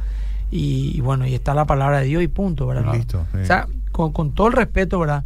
[0.51, 2.93] Y, y bueno, y está la palabra de Dios y punto, ¿verdad?
[2.93, 3.39] Listo, sí.
[3.39, 5.23] O sea, con, con todo el respeto, ¿verdad?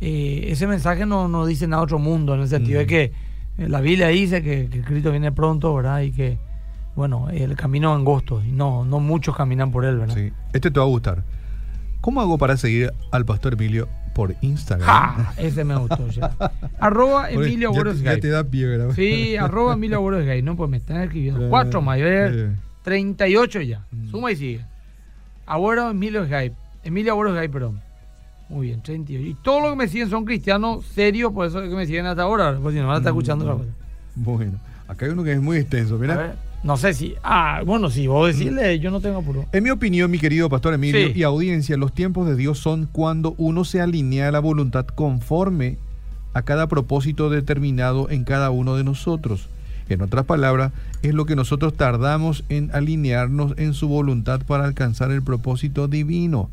[0.00, 3.12] Eh, ese mensaje no, no dice nada a otro mundo, en el sentido de que
[3.58, 6.00] eh, la Biblia dice que, que Cristo viene pronto, ¿verdad?
[6.00, 6.38] Y que,
[6.94, 10.14] bueno, el camino angosto y no, no muchos caminan por él, ¿verdad?
[10.14, 10.32] Sí.
[10.52, 11.22] Este te va a gustar.
[12.00, 14.86] ¿Cómo hago para seguir al pastor Emilio por Instagram?
[14.86, 15.32] ¡Ja!
[15.36, 16.32] Ese me gustó ya.
[16.80, 18.90] arroba Porque Emilio ya, te- ya te da pie, ¿verdad?
[18.94, 20.42] Sí, arroba Emilio Skype.
[20.42, 21.46] No, pues me están escribiendo.
[21.46, 22.50] Eh, Cuatro ya- eh.
[22.82, 23.84] 38 ya.
[23.92, 24.10] Mm.
[24.10, 24.66] Suma y sigue.
[25.46, 26.56] Agüero Emilio Skype.
[26.84, 27.80] Emilio Skype, perdón.
[28.48, 29.24] Muy bien, 38.
[29.28, 32.06] Y todos los que me siguen son cristianos serios, por eso es que me siguen
[32.06, 32.58] hasta ahora.
[32.60, 33.70] Pues si no, van a estar escuchando otra cosa.
[34.16, 35.96] Bueno, acá hay uno que es muy extenso.
[35.98, 37.14] Mira, no sé si.
[37.22, 39.46] Ah, bueno, si vos decirle, yo no tengo apuro.
[39.52, 41.12] En mi opinión, mi querido pastor Emilio Sí.
[41.18, 45.76] y audiencia, los tiempos de Dios son cuando uno se alinea a la voluntad conforme
[46.34, 49.48] a cada propósito determinado en cada uno de nosotros.
[49.88, 50.72] En otras palabras,
[51.02, 56.48] es lo que nosotros tardamos en alinearnos en su voluntad para alcanzar el propósito divino.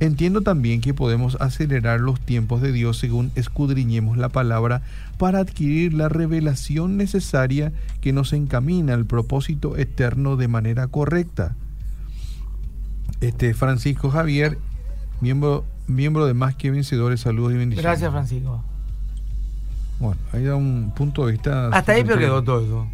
[0.00, 4.82] Entiendo también que podemos acelerar los tiempos de Dios según escudriñemos la palabra
[5.18, 11.54] para adquirir la revelación necesaria que nos encamina al propósito eterno de manera correcta.
[13.20, 14.58] Este Francisco Javier,
[15.20, 17.84] miembro, miembro de Más que Vencedores, saludos y bendiciones.
[17.84, 18.62] Gracias, Francisco.
[20.00, 21.68] Bueno, ahí da un punto de vista.
[21.68, 22.88] Hasta ahí pero quedó todo eso.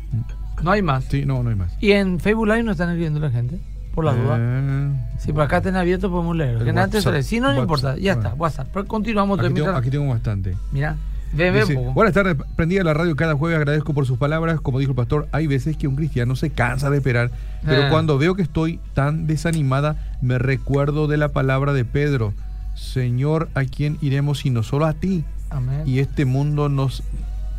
[0.62, 1.04] No hay más.
[1.04, 1.72] Sí, no, no hay más.
[1.80, 3.58] Y en Facebook Live no están escribiendo la gente,
[4.02, 4.36] por la duda.
[4.38, 6.58] Eh, Si por acá están abiertos podemos leer.
[6.64, 7.96] Que antes si no, no importa.
[7.96, 8.28] Ya bueno.
[8.28, 8.68] está, WhatsApp.
[8.72, 9.38] Pero continuamos.
[9.40, 10.56] aquí, tengo, aquí tengo bastante.
[10.72, 10.96] Mira,
[11.32, 11.76] Dice.
[11.94, 14.60] Buenas tardes, prendida la radio cada jueves, agradezco por sus palabras.
[14.60, 17.30] Como dijo el pastor, hay veces que un cristiano se cansa de esperar,
[17.64, 17.88] pero Eh.
[17.88, 22.34] cuando veo que estoy tan desanimada, me recuerdo de la palabra de Pedro.
[22.74, 25.22] Señor, ¿a quién iremos sino solo a ti?
[25.50, 25.82] Amén.
[25.86, 27.04] Y este mundo nos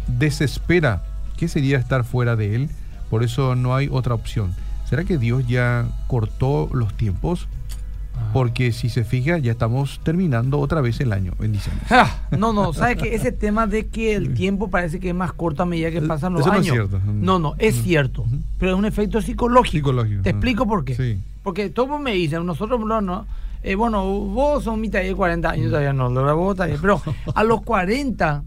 [0.07, 1.03] desespera.
[1.37, 2.69] ¿Qué sería estar fuera de él?
[3.09, 4.53] Por eso no hay otra opción.
[4.91, 7.47] ¿Será que Dios ya cortó los tiempos?
[8.13, 8.31] Ah.
[8.33, 11.31] Porque si se fija, ya estamos terminando otra vez el año.
[11.39, 11.81] Bendiciones.
[11.89, 15.31] Ah, no, no, ¿sabes que Ese tema de que el tiempo parece que es más
[15.31, 16.73] corto a medida que pasan los Eso no es años.
[16.73, 16.99] cierto.
[17.05, 18.25] No, no, es cierto.
[18.57, 19.77] Pero es un efecto psicológico.
[19.77, 20.23] Psicológico.
[20.23, 20.95] Te explico por qué.
[20.95, 21.21] Sí.
[21.41, 23.25] Porque todos me dicen, nosotros no, no,
[23.63, 27.01] eh, bueno, vos son mitad de 40 años todavía no, verdad, vos todavía, pero
[27.33, 28.43] a los 40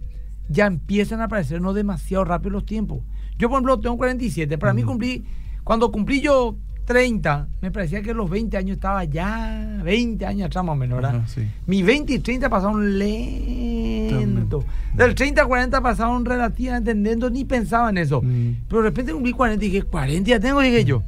[0.50, 2.98] ya empiezan a aparecernos demasiado rápido los tiempos.
[3.38, 4.59] Yo, por ejemplo, tengo 47.
[4.59, 5.24] Para mí cumplí,
[5.64, 10.64] cuando cumplí yo 30, me parecía que los 20 años estaba ya 20 años atrás
[10.64, 11.16] más o menos, ¿verdad?
[11.16, 11.48] Ajá, sí.
[11.66, 14.64] Mis 20 y 30 pasaron lento.
[14.94, 18.20] Del 30 a 40 pasaron relativamente lento, ni pensaba en eso.
[18.22, 18.57] Mm.
[18.68, 21.03] Pero de repente cumplí 40 y dije, 40 ya tengo, dije yo.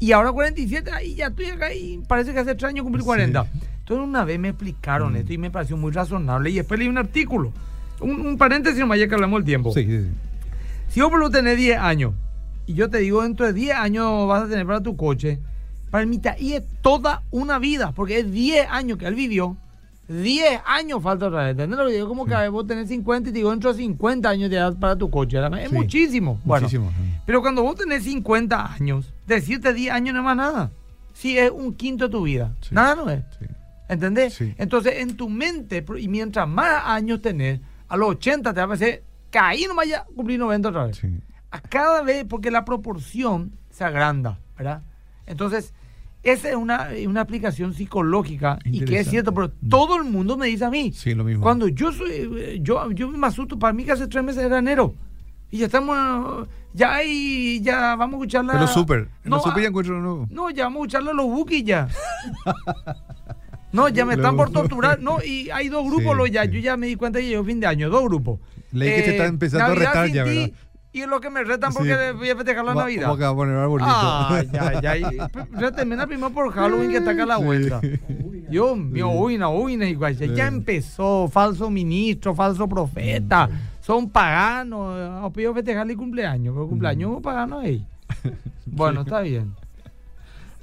[0.00, 3.44] Y ahora 47, ahí ya estoy acá y parece que hace tres años cumplí 40.
[3.44, 3.48] Sí.
[3.80, 5.16] Entonces una vez me explicaron Mm.
[5.16, 6.50] esto y me pareció muy razonable.
[6.50, 7.52] Y después leí un artículo.
[8.00, 9.72] Un, un paréntesis nomás ya que hablamos del tiempo.
[9.72, 10.08] Sí, sí, sí.
[10.88, 12.14] Si vos por lo tenés 10 años
[12.70, 15.40] y yo te digo dentro de 10 años vas a tener para tu coche,
[15.90, 19.56] para el y es toda una vida, porque es 10 años que él vivió.
[20.06, 21.50] 10 años falta otra vez.
[21.52, 22.06] ¿Entendés lo que digo?
[22.06, 24.94] Como que vos tenés 50 y te digo dentro de 50 años de edad para
[24.94, 25.38] tu coche.
[25.60, 25.74] Es Sí.
[25.74, 26.40] muchísimo.
[26.44, 26.92] Bueno, Muchísimo.
[27.26, 30.70] pero cuando vos tenés 50 años, decirte 10 años no es más nada.
[31.12, 32.52] Si es un quinto de tu vida.
[32.60, 32.72] Sí.
[32.72, 33.24] Nada no es.
[33.40, 33.46] Sí.
[33.88, 34.34] ¿Entendés?
[34.34, 34.54] Sí.
[34.58, 38.68] Entonces, en tu mente, y mientras más años tenés, a los 80 te va a
[38.68, 41.00] parecer caí nomás ya, cumplir 90 otra vez.
[41.50, 44.82] A cada vez, porque la proporción se agranda, ¿verdad?
[45.26, 45.74] Entonces,
[46.22, 50.46] esa es una, una aplicación psicológica y que es cierto, pero todo el mundo me
[50.46, 50.92] dice a mí.
[50.92, 51.42] Sí, lo mismo.
[51.42, 54.58] Cuando yo soy, eh, yo, yo me asusto, para mí que hace tres meses era
[54.58, 54.94] enero.
[55.50, 58.52] Y ya estamos, ya ahí, ya vamos a escuchar la...
[58.52, 59.08] Pero súper.
[59.24, 60.26] No, los súper ya ah, encuentro uno.
[60.30, 61.88] no, ya vamos a escucharle a los bookies ya.
[63.72, 65.00] No, ya me están por torturar.
[65.00, 66.44] No, y hay dos grupos, Sí, lo ya.
[66.44, 66.50] sí.
[66.50, 68.40] Yo ya me di cuenta que llegó fin de año, dos grupos.
[68.40, 70.58] Eh, Leí que te está empezando a retar ya, ti, ¿verdad?
[70.92, 72.16] Y es lo que me retan porque Sí.
[72.18, 73.04] voy a festejar la Va- Navidad.
[73.06, 73.90] ¿Cómo que va a poner arbolito?
[73.92, 74.42] Ah,
[74.82, 75.10] ya, ya.
[75.52, 77.80] Rétenme primero por Halloween que está acá a la vuelta.
[78.50, 80.16] Dios mío, uina, uina, igual.
[80.16, 83.48] Ya, empezó, falso ministro, falso profeta.
[83.80, 85.24] Son paganos.
[85.24, 87.86] Ha pedido festejarle el cumpleaños, pero cumpleaños es pagano ahí.
[88.66, 89.52] Bueno, está bien.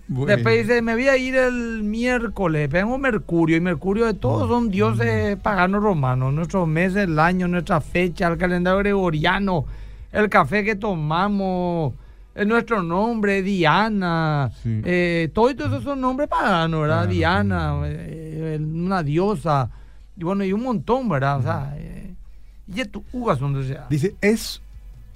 [0.07, 0.33] Bueno.
[0.33, 4.69] Después dice, me voy a ir el miércoles, tengo Mercurio, y Mercurio de todos son
[4.69, 9.65] dioses paganos romanos, nuestros meses, el año, nuestra fecha, el calendario gregoriano,
[10.11, 11.93] el café que tomamos,
[12.35, 14.81] eh, nuestro nombre, Diana, Sí.
[14.85, 17.07] eh, todos esos son nombres paganos, ¿verdad?
[17.07, 19.69] Diana, eh, una diosa,
[20.15, 21.39] y bueno, y un montón, ¿verdad?
[21.39, 22.13] O sea, eh,
[22.67, 23.87] y tu ugas donde sea.
[23.89, 24.61] Dice, es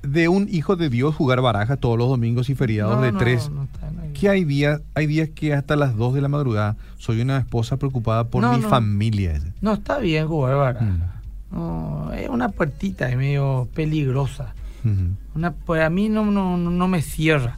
[0.04, 3.49] de un hijo de Dios jugar baraja todos los domingos y feriados de no, tres.
[3.49, 3.67] no
[4.13, 7.77] que hay días, hay días que hasta las 2 de la madrugada soy una esposa
[7.77, 9.39] preocupada por mi familia.
[9.62, 10.82] No está bien jugar, ¿verdad?
[10.82, 11.56] Mm.
[11.56, 14.54] No, es una puertita es medio peligrosa.
[14.83, 15.15] Ujú.
[15.35, 17.57] Una, pues a mí no, no, no- me cierra,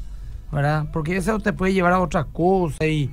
[0.51, 0.85] ¿verdad?
[0.91, 3.09] Porque eso te puede llevar a otras cosas y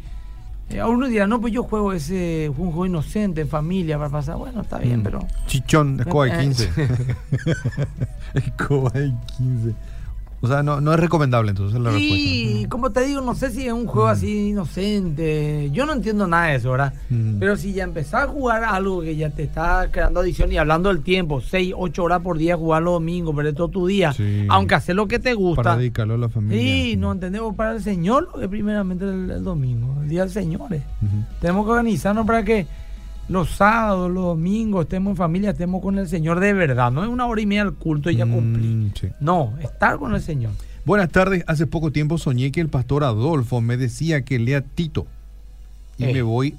[0.78, 4.36] a uno dirá, no, pues yo juego ese un juego inocente en familia para pasar.
[4.36, 5.02] Bueno, está bien, Mm.
[5.02, 5.26] pero...
[5.46, 6.70] Chichón, escoba de Eh, 15.
[8.34, 9.74] escoba de 15.
[10.42, 12.68] O sea, no, no es recomendable entonces la Y respuesta.
[12.70, 15.70] como te digo, no sé si es un juego así inocente.
[15.72, 16.94] Yo no entiendo nada de eso, ¿verdad?
[17.10, 17.38] Mm.
[17.38, 20.88] Pero si ya empezás a jugar algo que ya te está creando adicción y hablando
[20.88, 24.46] del tiempo, 6, 8 horas por día jugar los domingos, perder todo tu día, Sí.
[24.48, 25.62] aunque hacer lo que te gusta.
[25.62, 26.58] Para dedicarlo a la familia.
[26.60, 30.30] Sí, no entendemos para el Señor lo que primeramente el, el domingo, el día del
[30.30, 30.72] Señor.
[30.72, 30.82] eh.
[31.02, 31.16] Ujú.
[31.40, 32.66] Tenemos que organizarnos para que
[33.30, 36.90] los sábados, los domingos estemos en familia, estemos con el Señor de verdad.
[36.90, 38.66] No es una hora y media al culto y ya cumplí.
[38.66, 39.08] Mm, sí.
[39.20, 40.50] No, estar con el Señor.
[40.84, 41.44] Buenas tardes.
[41.46, 45.06] Hace poco tiempo soñé que el pastor Adolfo me decía que lea Tito.
[45.96, 46.12] Y Eh.
[46.12, 46.56] me voy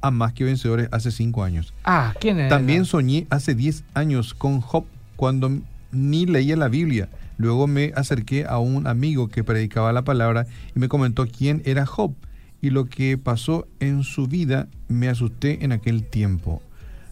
[0.00, 1.74] a Más que Vencedores hace cinco años.
[1.84, 2.48] Ah, ¿quién es?
[2.48, 4.84] También soñé hace 10 años con Job
[5.16, 5.50] cuando
[5.92, 7.08] ni leía la Biblia.
[7.38, 11.84] Luego me acerqué a un amigo que predicaba la palabra y me comentó quién era
[11.84, 12.14] Job
[12.62, 14.68] y lo que pasó en su vida.
[14.88, 16.62] Me asusté en aquel tiempo.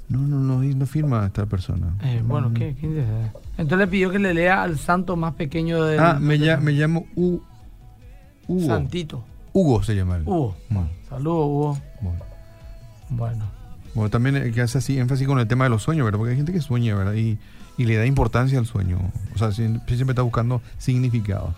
[0.09, 1.94] No, no, no, no firma esta persona.
[2.02, 2.54] Eh, bueno, Mm.
[2.54, 2.76] ¿qué?
[3.57, 5.98] Entonces le pidió que le lea al santo más pequeño del...
[6.00, 7.40] Ah, me, lla- me llamo U-
[8.46, 8.66] Hugo.
[8.66, 9.24] Santito.
[9.52, 10.22] Hugo se llama él.
[10.26, 10.57] Hugo.
[10.68, 11.78] Bueno, Saludos, Hugo.
[12.02, 12.18] bueno.
[13.11, 13.44] Bueno.
[13.94, 16.18] Bueno, también el que hace así énfasis con el tema de los sueños, ¿verdad?
[16.18, 17.14] Porque hay gente que sueña, ¿verdad?
[17.14, 17.38] Y,
[17.78, 18.98] y le da importancia al sueño.
[19.35, 21.54] O sea, sie- siempre está buscando significado.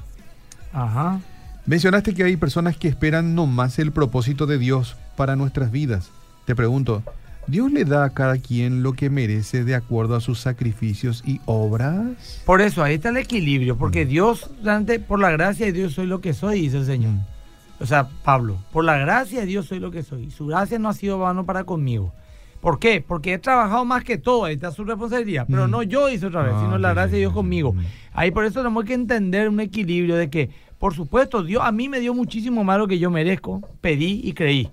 [0.72, 1.20] Ajá.
[1.66, 6.10] Mencionaste que hay personas que esperan nomás el propósito de Dios para nuestras vidas.
[6.44, 7.02] Te pregunto,
[7.48, 11.40] ¿Dios le da a cada quien lo que merece de acuerdo a sus sacrificios y
[11.46, 12.42] obras?
[12.44, 14.08] Por eso, ahí está el equilibrio, porque Mm.
[14.08, 14.50] Dios,
[15.08, 17.12] por la gracia de Dios soy lo que soy, dice el Señor.
[17.12, 17.20] Mm.
[17.80, 20.30] O sea, Pablo, por la gracia de Dios soy lo que soy.
[20.30, 22.12] Su gracia no ha sido vano para conmigo.
[22.60, 23.04] ¿Por qué?
[23.06, 25.46] Porque he trabajado más que todo, ahí está su responsabilidad.
[25.48, 25.70] Pero Mm.
[25.70, 27.74] no yo hice otra vez, Ah, sino la sí, gracia de Dios conmigo.
[28.12, 31.88] Ahí por eso tenemos que entender un equilibrio de que, por supuesto, Dios a mí
[31.88, 34.68] me dio muchísimo más lo que yo merezco, pedí y creí,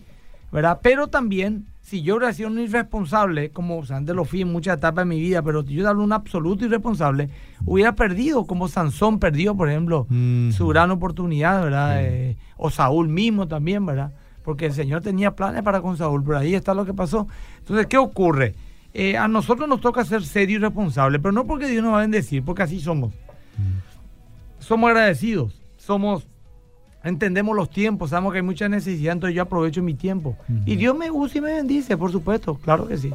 [0.52, 0.80] ¿verdad?
[0.84, 5.06] Pero también, si yo hubiera sido un irresponsable, como antes lo fui en muchas etapas
[5.06, 7.30] de mi vida, pero yo era un absoluto irresponsable,
[7.66, 10.52] hubiera perdido, como Sansón perdió, por ejemplo, Mm.
[10.52, 12.04] su gran oportunidad, ¿verdad?
[12.04, 14.12] Eh, o Saúl mismo también, ¿verdad?
[14.44, 17.28] Porque el Señor tenía planes para con Saúl, pero ahí está lo que pasó.
[17.60, 18.56] Entonces, ¿qué ocurre?
[18.94, 22.00] Eh, a nosotros nos toca ser serio y responsable, pero no porque Dios nos va
[22.00, 23.14] a bendecir, porque así somos.
[24.60, 26.26] Somos agradecidos, somos,
[27.04, 30.38] entendemos los tiempos, sabemos que hay mucha necesidad, entonces yo aprovecho mi tiempo.
[30.66, 33.12] Y Dios me usa y me bendice, por supuesto, claro que sí.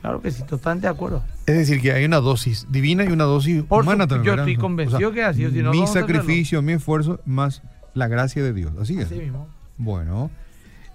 [0.00, 1.22] Claro que sí, totalmente de acuerdo.
[1.46, 4.24] Es decir, que hay una dosis divina y una dosis Por humana su- también.
[4.26, 4.48] yo ¿verdad?
[4.48, 7.62] estoy convencido que así, o si no, Mi sacrificio, mi esfuerzo, más
[7.94, 8.72] la gracia de Dios.
[8.80, 9.06] Así es.
[9.06, 9.46] Así mismo.
[9.78, 10.28] Bueno,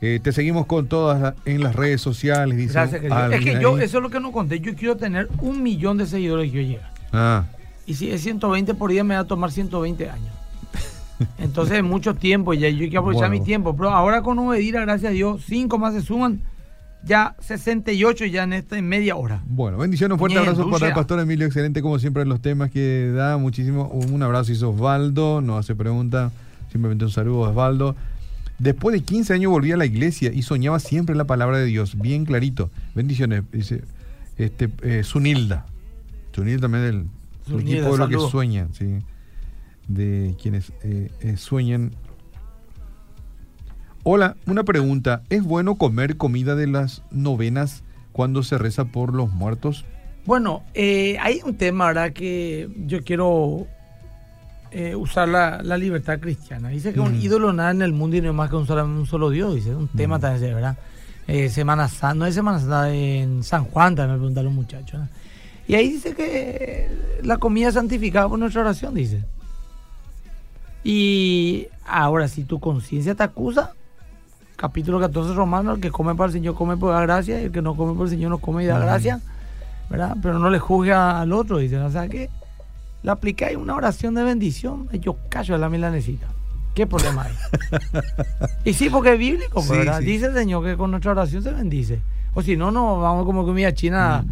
[0.01, 2.57] eh, te seguimos con todas en las redes sociales.
[2.57, 3.31] Dice Gracias, querido.
[3.31, 4.59] Es que yo, eso es lo que no conté.
[4.59, 6.81] Yo quiero tener un millón de seguidores que yo llegue.
[7.13, 7.45] Ah,
[7.85, 10.33] Y si es 120 por día, me va a tomar 120 años.
[11.39, 13.39] Entonces es mucho tiempo y ya yo hay que aprovechar Bueno.
[13.39, 13.75] mi tiempo.
[13.75, 16.41] Pero ahora con Obedira, gracias a Dios, 5 más se suman,
[17.03, 19.41] ya 68 ya en esta en media hora.
[19.47, 22.41] bueno, bendiciones, un fuerte Bien, abrazo para el pastor Emilio, excelente como siempre en los
[22.41, 23.87] temas que da, muchísimo.
[23.87, 26.31] Un abrazo, hizo Osvaldo, no hace pregunta,
[26.71, 27.95] simplemente un saludo a Osvaldo.
[28.59, 31.97] Después de 15 años volví a la iglesia y soñaba siempre la palabra de Dios,
[31.99, 32.71] bien clarito.
[32.95, 33.83] Bendiciones, dice
[34.37, 35.65] este, eh, Sunilda.
[36.31, 36.83] Sunilda también
[37.47, 38.99] del, equipo de los que sueñan, sí.
[39.87, 41.91] De quienes eh, eh, sueñan.
[44.03, 45.23] Hola, una pregunta.
[45.29, 49.85] ¿Es bueno comer comida de las novenas cuando se reza por los muertos?
[50.25, 52.11] Bueno, eh, hay un tema, ¿verdad?
[52.13, 53.67] Que yo quiero
[54.71, 56.67] eh, usar la, la libertad cristiana.
[56.69, 57.21] Dice que un Mm.
[57.21, 59.55] ídolo nada en el mundo y no es más que un solo, un solo Dios.
[59.55, 60.21] Dice, un tema Mm.
[60.21, 60.77] también, ¿verdad?
[61.27, 64.99] Eh, Semana Santa, no es Semana Santa, en San Juan también me preguntaron los muchachos.
[64.99, 65.07] ¿no?
[65.67, 66.89] Y ahí dice que
[67.23, 69.23] la comida santificada por nuestra oración, dice.
[70.89, 73.73] Y ahora, si tu conciencia te acusa,
[74.55, 77.51] capítulo 14 romano, el que come para el Señor come por la gracia, y el
[77.51, 79.19] que no come por el Señor no come y da gracia,
[79.89, 80.15] ¿verdad?
[80.21, 82.29] Pero no le juzgue al otro, dice, o sea que
[83.03, 86.27] le aplicáis una oración de bendición, yo callo a la milanecita.
[86.73, 87.33] ¿Qué problema hay?
[88.63, 89.99] y sí, porque es bíblico, Sí, ¿verdad?
[89.99, 90.05] sí.
[90.05, 91.99] Dice el Señor que con nuestra oración se bendice.
[92.33, 94.23] O si no, no, vamos como comida china,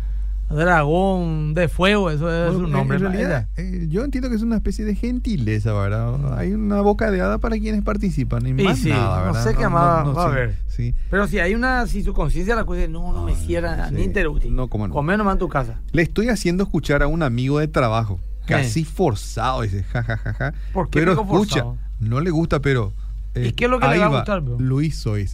[0.49, 2.97] dragón de fuego, eso es en- nombre.
[2.97, 6.38] En eh, yo entiendo que es una especie de gentileza, ¿verdad?
[6.38, 9.43] Hay una bocadeada para quienes participan y Y más sí, nada, no ¿verdad?
[9.43, 10.55] sé qué más va a haber.
[10.67, 10.93] Sí.
[11.10, 14.03] Pero si hay una, si su conciencia la cosa, no, no me Ah, cierra ni
[14.03, 14.51] interrumpir.
[14.51, 14.93] No, cómo no.
[14.93, 15.81] Come nomás en tu casa.
[15.91, 18.86] Le estoy haciendo escuchar a un amigo de trabajo, casi Eh.
[18.86, 20.53] forzado, dice, ja, ja, ja, ja.
[20.73, 21.65] ¿Por qué Pero escucha,
[21.99, 22.93] no le gusta, pero
[23.36, 24.58] ¿Y qué es lo que le va a gustar, bro?
[24.60, 25.27] Luis soy.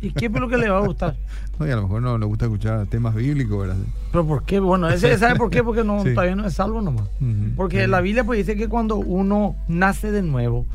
[0.00, 1.14] ¿Y qué es lo que le va a gustar?
[1.58, 3.76] No, y a lo mejor no le gusta escuchar temas bíblicos, ¿verdad?
[4.12, 4.60] Pero ¿por qué?
[4.60, 5.64] Bueno, ese, ¿sabe por qué?
[5.64, 6.10] Porque no, Sí.
[6.12, 7.08] todavía no es salvo nomás.
[7.56, 7.90] Porque sí.
[7.90, 10.66] la Biblia pues dice que cuando uno nace de nuevo,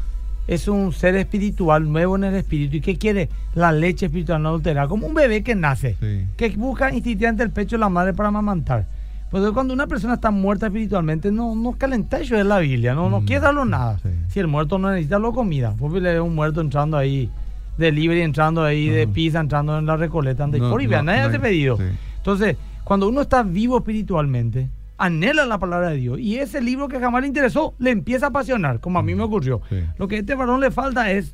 [0.48, 2.78] es un ser espiritual, nuevo en el espíritu.
[2.78, 3.30] ¿Y qué quiere?
[3.54, 4.88] La leche espiritual no adulterada.
[4.88, 6.26] Como un bebé que nace, Sí.
[6.36, 8.88] que busca instintivamente el pecho de la madre para amamantar.
[9.30, 13.08] Pues cuando una persona está muerta espiritualmente, no, no calenta eso de la Biblia, no,
[13.12, 14.00] no Mm, quiere darlo nada.
[14.30, 17.30] Si el muerto no necesita lo comida, pues le ve un muerto entrando ahí
[17.78, 20.88] de libre, entrando ahí de pizza, entrando en la recoleta, anda y No, por y
[20.88, 21.78] vea, no, nadie no hace pedido.
[21.78, 21.84] sí.
[22.18, 26.20] Entonces, cuando uno está vivo espiritualmente, anhela la palabra de Dios.
[26.20, 29.24] Y ese libro que jamás le interesó, le empieza a apasionar, como a mí me
[29.24, 29.62] ocurrió.
[29.70, 29.78] Sí.
[29.98, 31.34] Lo que a este varón le falta es,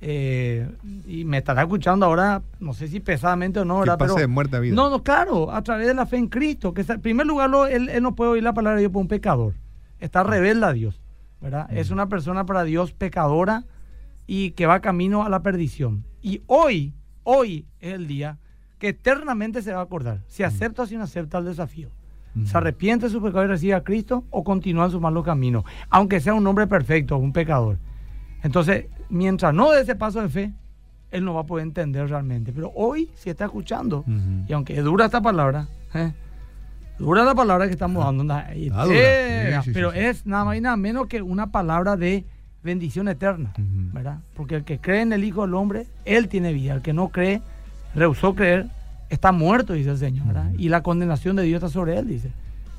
[0.00, 0.68] eh,
[1.06, 3.98] y me estará escuchando ahora, no sé si pesadamente o no, Que ¿verdad?
[3.98, 4.74] pase Pero, de muerte a vida.
[4.74, 6.72] No, no, claro, a través de la fe en Cristo.
[6.74, 9.02] Que en primer lugar, lo- él, él no puede oír la palabra de Dios por
[9.02, 9.54] un pecador.
[10.00, 11.00] Está rebelde a Dios,
[11.40, 11.68] ¿verdad?
[11.72, 13.64] Es una persona para Dios pecadora
[14.28, 16.04] y que va camino a la perdición.
[16.22, 18.38] Y hoy, hoy es el día
[18.78, 21.88] que eternamente se va a acordar si acepta o si no acepta el desafío.
[22.44, 25.64] ¿Se arrepiente de su pecado y recibe a Cristo o continúa en su malo camino?
[25.90, 27.78] Aunque sea un hombre perfecto, un pecador.
[28.44, 30.52] Entonces, mientras no dé ese paso de fe,
[31.10, 32.52] él no va a poder entender realmente.
[32.52, 34.04] Pero hoy, si está escuchando,
[34.46, 36.12] y aunque es dura esta palabra, ¿eh?
[36.98, 38.86] dura la palabra que estamos dando, Ah, dura.
[38.92, 39.98] eh, Sí, sí, pero sí.
[39.98, 42.24] es nada más y nada menos que una palabra de
[42.62, 43.52] bendición eterna.
[43.56, 44.18] ¿verdad?
[44.34, 46.74] Porque el que cree en el Hijo del Hombre, él tiene vida.
[46.74, 47.42] El que no cree,
[47.94, 48.66] rehusó creer,
[49.10, 50.52] está muerto, dice el Señor, ¿verdad?
[50.58, 52.32] Y la condenación de Dios está sobre él, dice.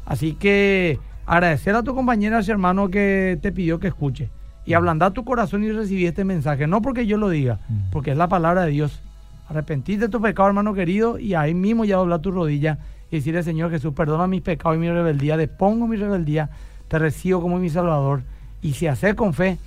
[0.06, 4.30] Así que agradecer a tu compañera, a ese hermano que te pidió que escuche.
[4.66, 6.68] Y ablandar tu corazón y recibir este mensaje.
[6.68, 7.60] No porque yo lo diga,
[7.92, 9.02] porque es la palabra de Dios.
[9.48, 12.78] Arrepentirte de tu pecado, hermano querido, y ahí mismo ya doblar tu rodilla
[13.10, 16.52] y decirle, Señor Jesús, perdona mis pecados y mi rebeldía, depongo mi rebeldía,
[16.88, 18.22] te recibo como mi Salvador.
[18.62, 19.58] Y si hacer con fe,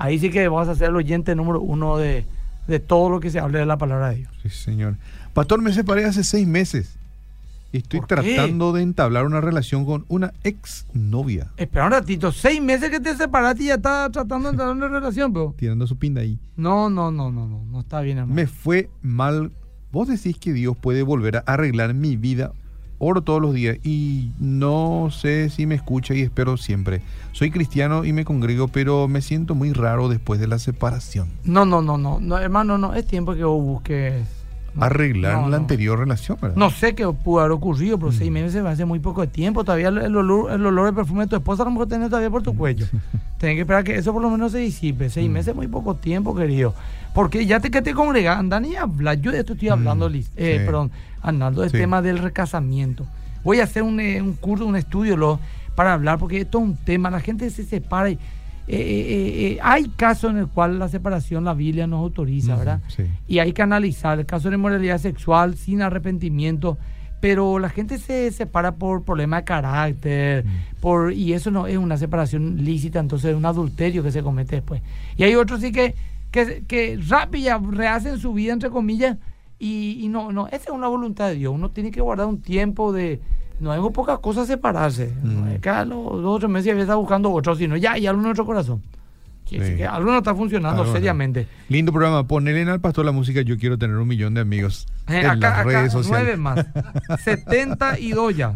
[0.00, 2.24] ahí sí que vas a ser el oyente número uno de,
[2.66, 4.32] de todo lo que se hable de la palabra de Dios.
[4.42, 4.96] Sí, señor.
[5.34, 6.96] Pastor, me separé hace seis meses.
[7.72, 11.52] Y estoy tratando de entablar una relación con una ex novia.
[11.56, 14.78] Espera un ratito, seis meses que te separaste y ya estás tratando de entrar en
[14.78, 15.54] una relación, pero...
[15.56, 16.36] Tirando su pinta ahí.
[16.56, 18.34] No, no, no, no, no, no está bien, hermano.
[18.34, 19.52] Me fue mal.
[19.92, 22.52] Vos decís que Dios puede volver a arreglar mi vida.
[23.02, 27.00] Oro todos los días y no sé si me escucha y espero siempre.
[27.32, 31.28] Soy cristiano y me congrego, pero me siento muy raro después de la separación.
[31.44, 34.22] No, no, no, no, no, hermano, no, es tiempo que vos busques...
[34.78, 35.56] Arreglar no, la no.
[35.56, 36.56] anterior relación, ¿verdad?
[36.56, 38.14] No sé qué pudo haber ocurrido, pero Mm.
[38.14, 39.64] seis meses me hace muy poco de tiempo.
[39.64, 42.08] Todavía el, el olor, el olor de perfume de tu esposa a lo mejor tenés
[42.08, 42.86] todavía por tu cuello.
[43.38, 45.10] Tienes que esperar que eso por lo menos se disipe.
[45.10, 45.32] Seis Mm.
[45.32, 46.72] meses es muy poco tiempo, querido.
[47.14, 49.14] Porque ya te que te congregas, anda ni habla.
[49.14, 50.64] Yo de esto estoy hablando, Mm, Liz, eh, sí.
[50.64, 51.76] perdón, Arnaldo, Sí.
[51.76, 53.06] tema del recasamiento.
[53.44, 55.40] Voy a hacer un, eh, un curso, un estudio lo,
[55.74, 57.10] para hablar, porque esto es un tema.
[57.10, 58.14] La gente se separa y.
[58.14, 58.18] eh,
[58.68, 62.80] eh, eh, hay casos en el cual la separación la Biblia nos autoriza, ¿verdad?
[62.88, 63.04] sí.
[63.26, 66.78] Y hay que analizar el caso de inmoralidad sexual sin arrepentimiento,
[67.20, 70.44] pero la gente se separa por problema de carácter,
[70.80, 74.56] por y eso no es una separación lícita, entonces es un adulterio que se comete
[74.56, 74.82] después.
[75.16, 75.94] Y hay otros sí que,
[76.30, 76.98] que, que
[77.72, 79.16] rehacen su vida, entre comillas,
[79.60, 81.54] y, y no, no, esa es una voluntad de Dios.
[81.54, 83.20] Uno tiene que guardar un tiempo de...
[83.60, 85.14] No hay pocas cosas separarse.
[85.22, 85.48] No Mm.
[85.50, 88.10] es que a los dos o tres meses ya está buscando otro, sino ya algo
[88.12, 88.82] en nuestro corazón.
[89.50, 89.82] Quiere decir Sí.
[89.82, 90.92] que algo no está funcionando Algo no.
[90.98, 91.46] seriamente.
[91.68, 92.26] Lindo programa.
[92.26, 93.42] Ponele al pastor la música.
[93.42, 96.22] Yo quiero tener un millón de amigos Eh, en acá, las acá, redes sociales.
[96.24, 96.66] nueve más.
[97.24, 98.54] 72 ya.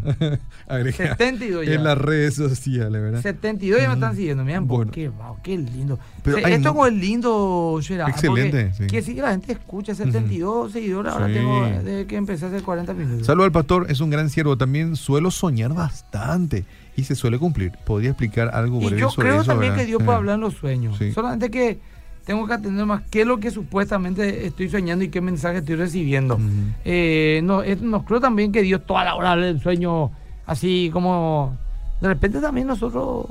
[0.67, 1.73] Agrega, 72 ya.
[1.73, 3.21] en las redes sociales, ¿verdad?
[3.21, 4.43] 72 ya me están siguiendo.
[4.43, 4.91] Miren, Bueno.
[4.91, 5.99] qué, wow, qué lindo.
[6.23, 8.87] Pero Sí, hay esto mu- es lindo, Gerard, Excelente, sí.
[8.87, 11.11] Que la gente escucha 72 seguidores.
[11.13, 11.33] Ahora Sí.
[11.33, 13.27] tengo desde que empecé hace 40 minutos.
[13.27, 14.57] Saludos al pastor, es un gran siervo.
[14.57, 17.71] También suelo soñar bastante y se suele cumplir.
[17.85, 19.51] ¿Podría explicar algo y yo sobre creo eso?
[19.51, 19.83] también verdad?
[19.83, 20.97] que Dios puede hablar en los sueños.
[20.97, 21.11] Sí.
[21.11, 21.79] Solamente que
[22.25, 25.75] tengo que atender más qué es lo que supuestamente estoy soñando y qué mensaje estoy
[25.75, 26.35] recibiendo.
[26.35, 26.43] Ujú.
[26.85, 30.11] Eh, no, es- no creo también que Dios toda la hora hable del sueño
[30.47, 31.57] así como
[32.01, 33.25] de repente también nosotros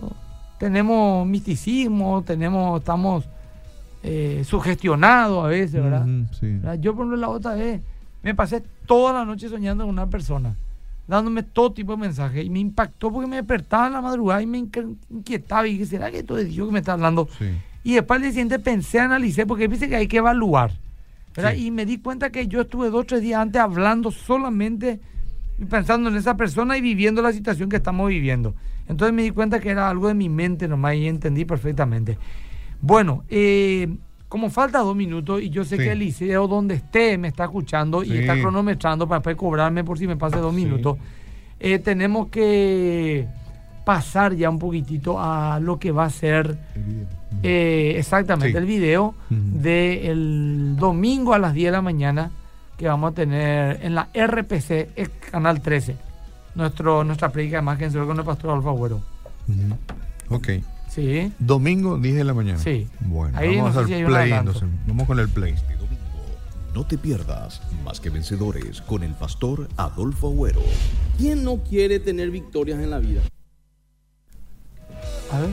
[0.58, 3.24] tenemos misticismo, tenemos, estamos
[4.02, 6.06] eh, sugestionados a veces, ¿verdad?
[6.38, 6.46] Sí.
[6.58, 6.78] ¿verdad?
[6.80, 7.80] Yo por ejemplo la otra vez
[8.22, 10.54] me pasé toda la noche soñando con una persona,
[11.06, 14.46] dándome todo tipo de mensajes y me impactó porque me despertaba en la madrugada y
[14.46, 17.28] me inquietaba y dije, ¿será que esto es Dios que me está hablando?
[17.38, 17.46] Sí.
[17.84, 20.72] Y después al día siguiente pensé, analicé, porque dice que hay que evaluar.
[21.56, 25.00] Y me di cuenta que yo estuve dos o tres días antes hablando solamente
[25.58, 28.54] y pensando en esa persona y viviendo la situación que estamos viviendo.
[28.88, 32.18] Entonces me di cuenta que era algo de mi mente nomás y entendí perfectamente.
[32.80, 33.88] Bueno, eh,
[34.34, 35.84] como falta dos minutos y yo sé Sí.
[35.84, 40.08] que Eliseo donde esté me está escuchando y está cronometrando para después cobrarme por si
[40.08, 40.64] me pase dos Sí.
[40.64, 40.98] minutos,
[41.60, 43.28] eh, tenemos que
[43.86, 46.58] pasar ya un poquitito a lo que va a ser
[47.44, 49.40] eh, exactamente el video Ujú.
[49.62, 52.32] del domingo a las 10 de la mañana
[52.76, 55.94] que vamos a tener en la RPC, el canal 13.
[56.56, 59.00] Nuestro, nuestra predica de más que con el pastor Alfa Agüero.
[59.48, 60.34] Ujú.
[60.34, 60.48] Ok.
[60.94, 61.32] Sí.
[61.40, 62.58] Domingo, 10 de la mañana.
[62.58, 62.88] Sí.
[63.00, 64.62] Bueno, Ahí vamos no al si play entonces.
[64.86, 65.52] Vamos con el play.
[65.52, 66.00] Este domingo,
[66.72, 70.62] no te pierdas Más que Vencedores con el pastor Adolfo Agüero.
[71.18, 73.22] ¿Quién no quiere tener victorias en la vida?
[75.32, 75.50] A ver.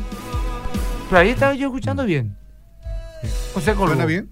[1.10, 2.36] Pero ahí estaba yo escuchando bien.
[3.54, 3.88] José Colbó.
[3.88, 4.30] ¿Suena bien?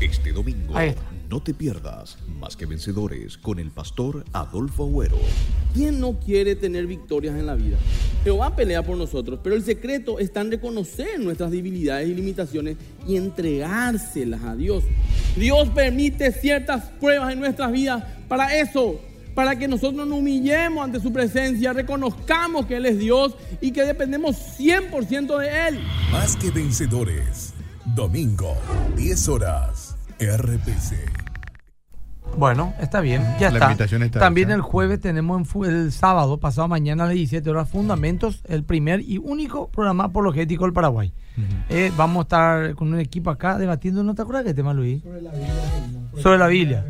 [0.00, 1.02] Este domingo, Ahí está.
[1.28, 5.18] No te pierdas Más que Vencedores con el pastor Adolfo Agüero.
[5.74, 7.76] ¿Quién no quiere tener victorias en la vida?
[8.24, 13.16] Jehová pelea por nosotros, pero el secreto está en reconocer nuestras debilidades y limitaciones y
[13.16, 14.84] entregárselas a Dios.
[15.36, 19.00] Dios permite ciertas pruebas en nuestras vidas para eso,
[19.34, 23.84] para que nosotros nos humillemos ante su presencia, reconozcamos que Él es Dios y que
[23.84, 25.80] dependemos 100% de Él.
[26.10, 27.52] Más que vencedores.
[27.94, 28.56] Domingo,
[28.96, 29.85] 10 horas.
[30.18, 30.94] RPC.
[32.36, 33.64] Bueno, está bien, ya La está.
[33.66, 34.56] invitación está También hecha.
[34.56, 39.00] el jueves tenemos en el sábado, pasado mañana a las 17 horas, Fundamentos, el primer
[39.00, 41.12] y único programa apologético del Paraguay.
[41.70, 45.02] Eh, vamos a estar con un equipo acá debatiendo, ¿no te acuerdas qué tema, Luis?
[45.02, 46.22] Sobre la Biblia.
[46.22, 46.84] Sobre la Biblia.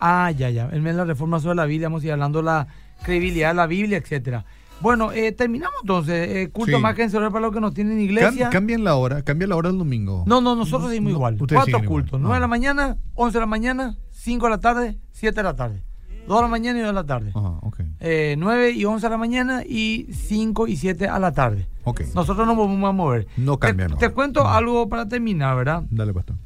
[0.00, 0.68] Ah, ya, ya.
[0.72, 2.66] El mes de la reforma sobre la Biblia, vamos a ir hablando de la
[3.02, 4.44] credibilidad de la Biblia, etcétera.
[4.80, 6.28] Bueno, eh, terminamos entonces.
[6.28, 6.82] Eh, culto Sí.
[6.82, 8.48] más que vencedor para los que no tienen iglesia.
[8.50, 10.24] cambian la hora, cambia la hora del domingo.
[10.26, 11.34] No, no, nosotros seguimos No, igual.
[11.40, 11.88] ustedes Cuatro igual.
[11.88, 12.14] cultos.
[12.14, 12.22] Ah.
[12.22, 15.54] 9 de la mañana, 11 de la mañana, 5 de la tarde, 7 de la
[15.56, 15.82] tarde.
[16.26, 17.30] 2 de la mañana y 2 de la tarde.
[17.34, 17.80] Ajá, ok.
[18.00, 21.66] Eh, 9 y 11 de la mañana y 5 y 7 a la tarde.
[21.84, 22.02] Ok.
[22.14, 23.26] Nosotros nos vamos a mover.
[23.36, 25.82] No cambian Te, te cuento algo para terminar, ¿verdad?
[25.90, 26.36] Dale, pastor.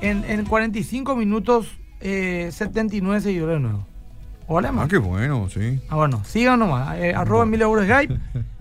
[0.00, 1.68] En, en 45 minutos,
[2.00, 3.84] eh, 79 seguidores nuevos.
[4.84, 5.80] Ah, qué bueno, sí.
[5.88, 6.98] Ah, bueno, sigan nomás.
[6.98, 8.18] Eh, arroba Emilio Agüero Skype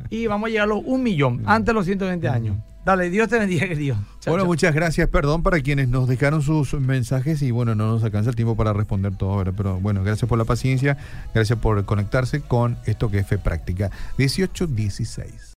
[0.10, 2.58] y vamos a llegar a los 1 millón antes de los 120 años.
[2.84, 3.96] Dale, Dios te bendiga, querido.
[4.22, 4.48] Chao, bueno, chao.
[4.48, 5.08] muchas gracias.
[5.10, 8.74] Perdón para quienes nos dejaron sus mensajes y bueno, no nos alcanza el tiempo para
[8.74, 9.54] responder todo, ¿verdad?
[9.56, 10.98] Pero bueno, gracias por la paciencia,
[11.34, 15.50] gracias por conectarse con esto que es Fe Práctica 1816.